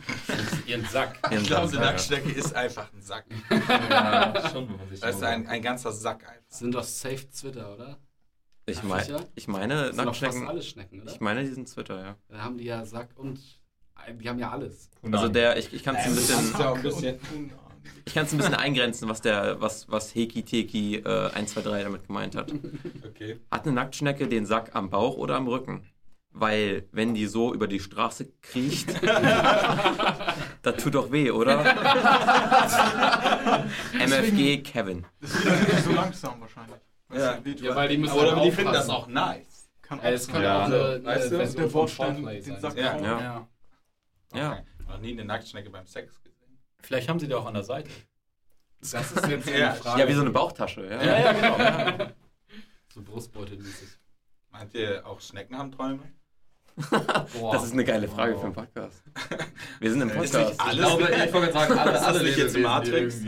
[0.66, 1.18] Ihren Sack.
[1.30, 1.80] Ihren Ich glaube, eine.
[1.80, 3.26] Nacktschnecke ist einfach ein Sack.
[3.90, 6.42] Ja, schon, wenn man sich Das ist ein, ein ganzer Sack einfach.
[6.48, 7.98] Das sind doch safe Twitter, oder?
[8.64, 10.48] Ich, mein, ich meine, Das sind doch fast Nacktschnecken.
[10.48, 11.12] alle Schnecken, oder?
[11.12, 12.16] Ich meine, die sind Twitter, ja.
[12.28, 13.59] Da haben die ja Sack und.
[14.20, 14.90] Die haben ja alles.
[15.10, 17.18] Also der, ich, ich kann es ein Das bisschen, ist ja auch ein bisschen.
[18.04, 22.36] ich kann's ein bisschen eingrenzen, was der, was, was Heki Teki äh, 123 damit gemeint
[22.36, 22.52] hat.
[23.06, 23.40] Okay.
[23.50, 25.86] Hat eine Nacktschnecke den Sack am Bauch oder am Rücken?
[26.32, 28.88] Weil, wenn die so über die Straße kriecht,
[30.62, 31.58] das tut doch weh, oder?
[33.98, 35.04] MFG Kevin.
[35.20, 36.76] Das ist nicht so langsam wahrscheinlich.
[37.12, 37.38] Ja.
[37.68, 39.68] Ja, weil die müssen Aber die finden das auch nice.
[39.82, 40.60] Kann Ey, es könnte Ja.
[40.62, 42.60] auch eine, eine Weißt du, Version der von den sein.
[42.60, 42.92] Sack Ja.
[42.92, 43.02] drauf.
[43.02, 43.48] Ja.
[44.34, 44.62] Ja.
[44.88, 46.58] Noch nie eine Nacktschnecke beim Sex gesehen.
[46.80, 47.90] Vielleicht haben sie die auch an der Seite.
[48.80, 49.74] Das ist jetzt eine Ja.
[49.74, 50.00] Frage.
[50.00, 51.02] Ja, wie so eine Bauchtasche, ja.
[51.02, 51.58] Ja, ja, genau.
[51.58, 52.12] Ja.
[52.92, 53.88] So Brustbeutelmäßig.
[54.50, 56.02] Meint ihr, auch Schnecken haben Träume?
[57.38, 57.52] Boah.
[57.52, 59.04] Das ist eine geile Frage für einen Podcast.
[59.78, 60.50] Wir sind im Ist Podcast.
[60.50, 63.20] nicht alles Ich glaube, ich wollte sagen, alle, Ist das alle nicht jetzt Matrix?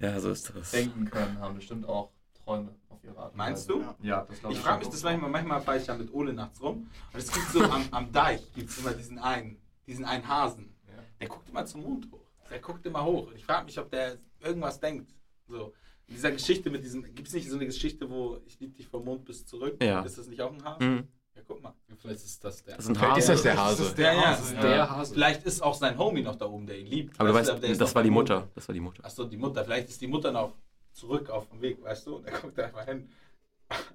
[0.00, 0.70] Ja, so ist das.
[0.72, 2.10] denken können, haben bestimmt auch
[2.42, 3.36] Träume auf ihre Art.
[3.36, 3.80] Meinst Weise.
[4.00, 4.06] du?
[4.06, 4.64] Ja, das glaube Ich ich.
[4.64, 7.48] frage mich das manchmal, manchmal fahre ich ja mit Ole nachts rum und es gibt
[7.50, 9.56] so am, am Deich gibt's immer diesen einen,
[9.86, 10.74] diesen einen Hasen.
[11.20, 12.20] Der guckt immer zum Mond hoch.
[12.50, 13.28] Der guckt immer hoch.
[13.28, 15.14] Und ich frage mich, ob der irgendwas denkt.
[15.48, 15.72] So.
[16.06, 18.86] In dieser Geschichte mit diesem, gibt es nicht so eine Geschichte, wo ich liebe dich
[18.88, 19.82] vom Mond bis zurück?
[19.82, 20.02] Ja.
[20.02, 20.84] Ist das nicht auch ein Hase?
[20.84, 21.08] Mhm.
[21.34, 21.74] Ja, guck mal.
[21.96, 22.76] Vielleicht ist das der.
[22.76, 23.44] Das ist ein Vielleicht ist das Hase.
[23.44, 23.82] der Das Hase.
[23.84, 24.26] ist der Ja, ja.
[24.28, 24.40] Hase.
[24.40, 24.62] Das ist ja.
[24.62, 25.14] der Hase.
[25.14, 27.18] Vielleicht ist auch sein Homie noch da oben, der ihn liebt.
[27.18, 28.10] Aber du Weißt weißt, der ist das war die.
[28.10, 28.48] Mutter.
[28.54, 29.04] Das war die Mutter.
[29.04, 29.64] Achso, die Mutter.
[29.64, 30.52] Vielleicht ist die Mutter noch
[30.92, 32.16] zurück auf dem Weg, weißt du?
[32.16, 33.08] Und er guckt da einfach hin.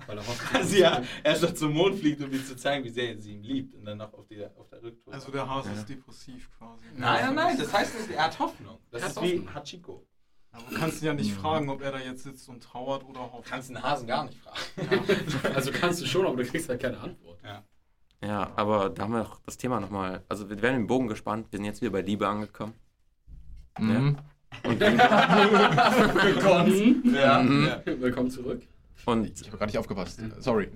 [0.08, 2.84] Weil er hofft, Also ja, er ist doch zum Mond fliegt, um ihm zu zeigen,
[2.84, 3.76] wie sehr sie ihn liebt.
[3.76, 5.14] Und dann noch auf der, auf der Rücktour.
[5.14, 6.84] Also der Hase ist depressiv quasi.
[6.98, 8.80] nein, nein, nein, das heißt, er hat Hoffnung.
[8.92, 9.54] Das Er ist hat wie Hoffnung.
[9.54, 10.06] Hachiko.
[10.52, 13.20] Aber du kannst ihn ja nicht fragen, ob er da jetzt sitzt und trauert oder
[13.20, 13.48] Du hofft.
[13.50, 15.00] kannst den Hasen gar nicht fragen.
[15.56, 17.38] Also kannst du schon, aber du kriegst halt keine Antwort.
[18.22, 20.24] Ja, aber da haben wir doch das Thema nochmal.
[20.28, 21.48] Also wir werden den Bogen gespannt.
[21.52, 22.74] Wir sind jetzt wieder bei Liebe angekommen.
[23.78, 24.18] Mhm.
[24.64, 24.98] Und Liebe.
[27.18, 27.66] Ja, Mhm.
[27.68, 27.82] ja.
[27.86, 28.64] Willkommen zurück.
[29.06, 30.22] Und Ich habe gerade nicht aufgepasst.
[30.40, 30.70] Sorry.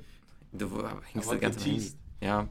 [0.52, 0.66] du
[1.14, 1.68] hängst Aber die ganze Zeit.
[1.68, 1.98] am geteased.
[2.20, 2.26] Handy.
[2.26, 2.48] Ja.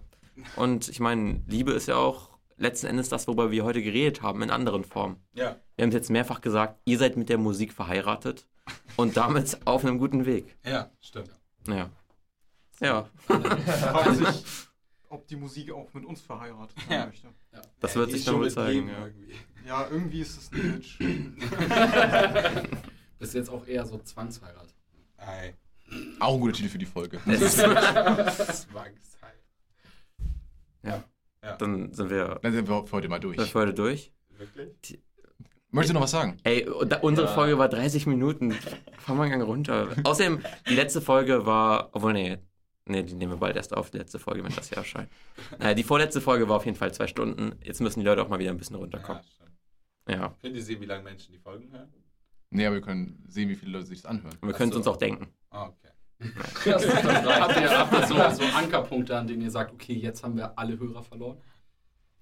[0.56, 4.42] Und ich meine, Liebe ist ja auch letzten Endes das, worüber wir heute geredet haben,
[4.42, 5.16] in anderen Formen.
[5.34, 5.56] ja.
[5.76, 8.46] Wir haben es jetzt mehrfach gesagt, ihr seid mit der Musik verheiratet
[8.96, 10.56] und damit auf einem guten Weg.
[10.64, 11.30] Ja, stimmt.
[11.66, 11.90] Ja.
[12.80, 14.44] Ja, Fragt sich,
[15.08, 17.06] ob die Musik auch mit uns verheiratet sein Ja.
[17.06, 17.28] möchte.
[17.80, 18.88] das Ja, wird sich dann wohl zeigen.
[18.88, 19.06] Ja.
[19.06, 19.34] irgendwie.
[19.66, 20.98] Ja, irgendwie ist es ein Bitch.
[23.18, 24.74] Bist jetzt auch eher so Zwangsheirat.
[25.16, 25.54] Ei.
[26.20, 27.18] Auch ein guter Titel für die Folge.
[30.82, 31.05] Zwangsheirat.
[31.59, 33.36] Dann sind wir Dann sind wir für heute mal durch.
[33.36, 34.12] sind wir für heute durch.
[34.30, 35.01] Wirklich?
[35.70, 36.36] Möchtest du noch was sagen?
[36.45, 37.32] Ey, da, unsere Ja.
[37.32, 38.53] Folge war 30 Minuten.
[38.99, 39.88] Fahren wir einen Gang runter.
[40.05, 41.88] Außerdem, die letzte Folge war.
[41.93, 42.38] Obwohl, nee.
[42.84, 45.09] Nee, die nehmen wir bald erst auf, die letzte Folge, wenn das hier erscheint.
[45.59, 47.53] Naja, die vorletzte Folge war auf jeden Fall zwei Stunden.
[47.62, 49.22] Jetzt müssen die Leute auch mal wieder ein bisschen runterkommen.
[50.09, 50.14] Ja.
[50.14, 50.36] Ja.
[50.43, 51.93] Könnt ihr sehen, wie lange Menschen die Folgen hören?
[52.51, 54.36] Nee, aber wir können sehen, wie viele Leute sich das anhören.
[54.40, 54.80] Und wir können es so.
[54.80, 55.28] uns auch denken.
[55.53, 55.88] Ah, okay.
[56.64, 60.57] habt ihr, habt ihr so, so Ankerpunkte, an denen ihr sagt, okay, jetzt haben wir
[60.59, 61.36] alle Hörer verloren?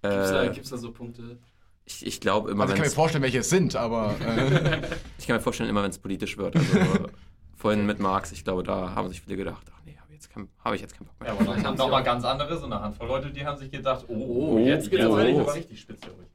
[0.03, 1.39] Gibt es da, Äh, da so Punkte?
[1.85, 4.81] ich ich glaube immer, Also ich kann mir vorstellen, welche es sind, aber äh,
[5.19, 6.57] ich kann mir vorstellen, immer wenn es politisch wird.
[6.57, 7.09] Also
[7.57, 10.31] vorhin mit Marx, ich glaube, da haben sich viele gedacht, ach nee, habe ich, jetzt
[10.31, 11.29] kein- hab ich jetzt keinen Bock mehr.
[11.29, 13.71] Ja, aber dann haben noch mal ganz andere, so eine Handvoll Leute, die haben sich
[13.71, 14.15] gedacht, oh,
[14.55, 15.13] Oh, jetzt geht's oh.
[15.13, 16.29] aber richtig- spitzhörig.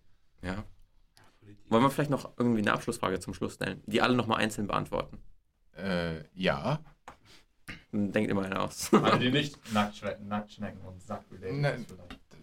[0.44, 0.64] Ja.
[1.70, 5.18] Wollen wir vielleicht noch irgendwie eine Abschlussfrage zum Schluss stellen, die alle nochmal einzeln beantworten?
[5.76, 6.80] Äh, ja.
[7.92, 8.94] Denkt immer einer aus.
[8.94, 11.94] Alle, die nicht Nacktschnecken, und Sack ist vielleicht.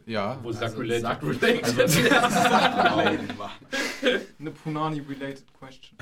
[0.06, 0.42] Ja.
[0.42, 1.00] Wo Also, Sacrilege.
[1.00, 1.64] Sacrilege.
[1.64, 2.12] Also, das ist
[4.40, 5.96] Eine Punani-related question.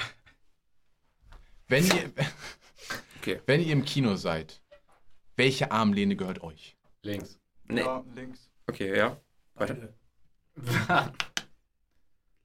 [1.69, 2.11] Wenn ihr,
[3.21, 3.41] Okay.
[3.45, 4.63] wenn ihr im Kino seid,
[5.37, 6.77] welche Armlehne gehört euch?
[7.03, 7.39] Links.
[7.65, 7.83] Nee.
[7.83, 8.51] Ja, links.
[8.67, 9.21] Okay, ja.
[9.55, 9.93] Weiter.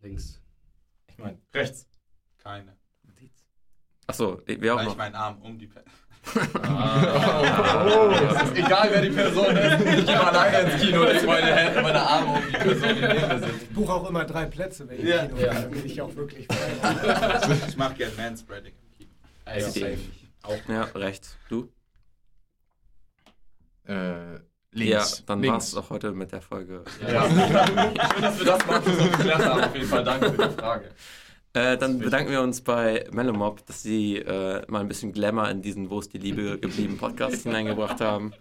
[0.02, 0.42] Links.
[1.08, 1.88] Ich meine, Rechts.
[2.38, 2.76] Keine.
[4.08, 4.98] Achso, wir auch Weil ich noch.
[4.98, 5.84] meinen Arm um die Pe
[6.36, 9.86] Oh, es ist egal, wer die Person ist.
[10.00, 13.28] Ich gehe alleine ins Kino, lege meine Hände, meine Arme um die Person, die neben
[13.28, 13.62] mir sitzt.
[13.64, 15.22] Ich buche auch immer drei Plätze, wenn ich Ja.
[15.24, 15.62] im Kino bin, Ja.
[15.62, 16.48] damit ich auch wirklich
[17.68, 19.10] Ich mache gerne Manspreading im Kino.
[19.46, 19.68] Ey, Ja.
[19.70, 19.98] safe.
[20.44, 20.70] Auch.
[20.70, 21.38] Ja, rechts.
[21.50, 21.70] Du?
[23.88, 24.40] Äh,
[24.72, 25.20] links.
[25.20, 25.76] Ja, dann links.
[25.76, 26.84] war's auch heute mit der Folge.
[27.08, 27.24] Ja.
[27.30, 29.64] Schön, dass wir das mal so geklärt haben.
[29.64, 30.92] Auf jeden Fall danke für die Frage.
[31.56, 35.62] Äh, dann bedanken wir uns bei Melomob, dass sie äh, mal ein bisschen Glamour in
[35.62, 38.34] diesen Wo ist die Liebe geblieben Podcast hineingebracht haben.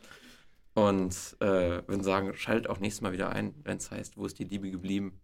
[0.74, 4.40] Und äh, würden sagen, schaltet auch nächstes Mal wieder ein, wenn es heißt, wo ist
[4.40, 5.20] die Liebe geblieben.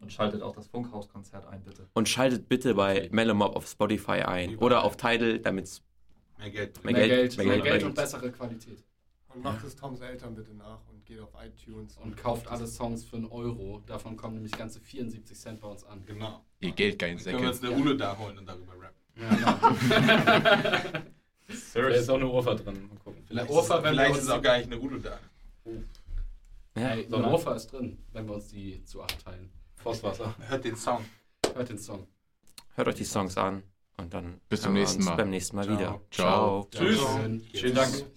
[0.00, 1.88] Und schaltet auch das Funkhauskonzert ein, bitte.
[1.94, 5.82] Und schaltet bitte bei Melomob auf Spotify ein oder auf Tidal, damit es
[6.38, 6.84] Mehr Geld.
[6.84, 8.84] mehr, Mehr Geld, Geld, mehr mehr Geld, und bessere Qualität.
[9.34, 11.96] Und macht es Toms Eltern bitte nach und geht auf iTunes.
[11.98, 13.82] Und kauft alle Songs für einen Euro.
[13.86, 16.02] Davon kommen nämlich ganze 74 Cent bei uns an.
[16.04, 16.44] Genau.
[16.60, 18.96] Ihr Geldgeilen Dann können wir uns eine Ulo da holen und darüber rappen.
[21.74, 22.88] da ist auch eine Urfa drin.
[22.88, 23.24] Mal gucken.
[23.26, 25.18] Vielleicht, Urfa, wenn wir vielleicht uns ist auch gar nicht eine Ulo da.
[26.76, 29.50] Ja, Ey, so eine Urfa ist drin, wenn wir uns die zu acht teilen.
[29.76, 30.34] Vosswasser.
[30.48, 31.04] Hört den Song.
[31.54, 32.06] Hört den Song.
[32.76, 33.62] hört euch die Songs an
[33.96, 35.16] und dann Bis zum nächsten Mal.
[35.16, 35.78] beim nächsten Mal Ciao.
[35.78, 36.00] wieder.
[36.10, 36.68] Ciao.
[36.70, 37.00] Tschüss.
[37.02, 37.40] Dankeschön.
[37.52, 38.04] Vielen Dank.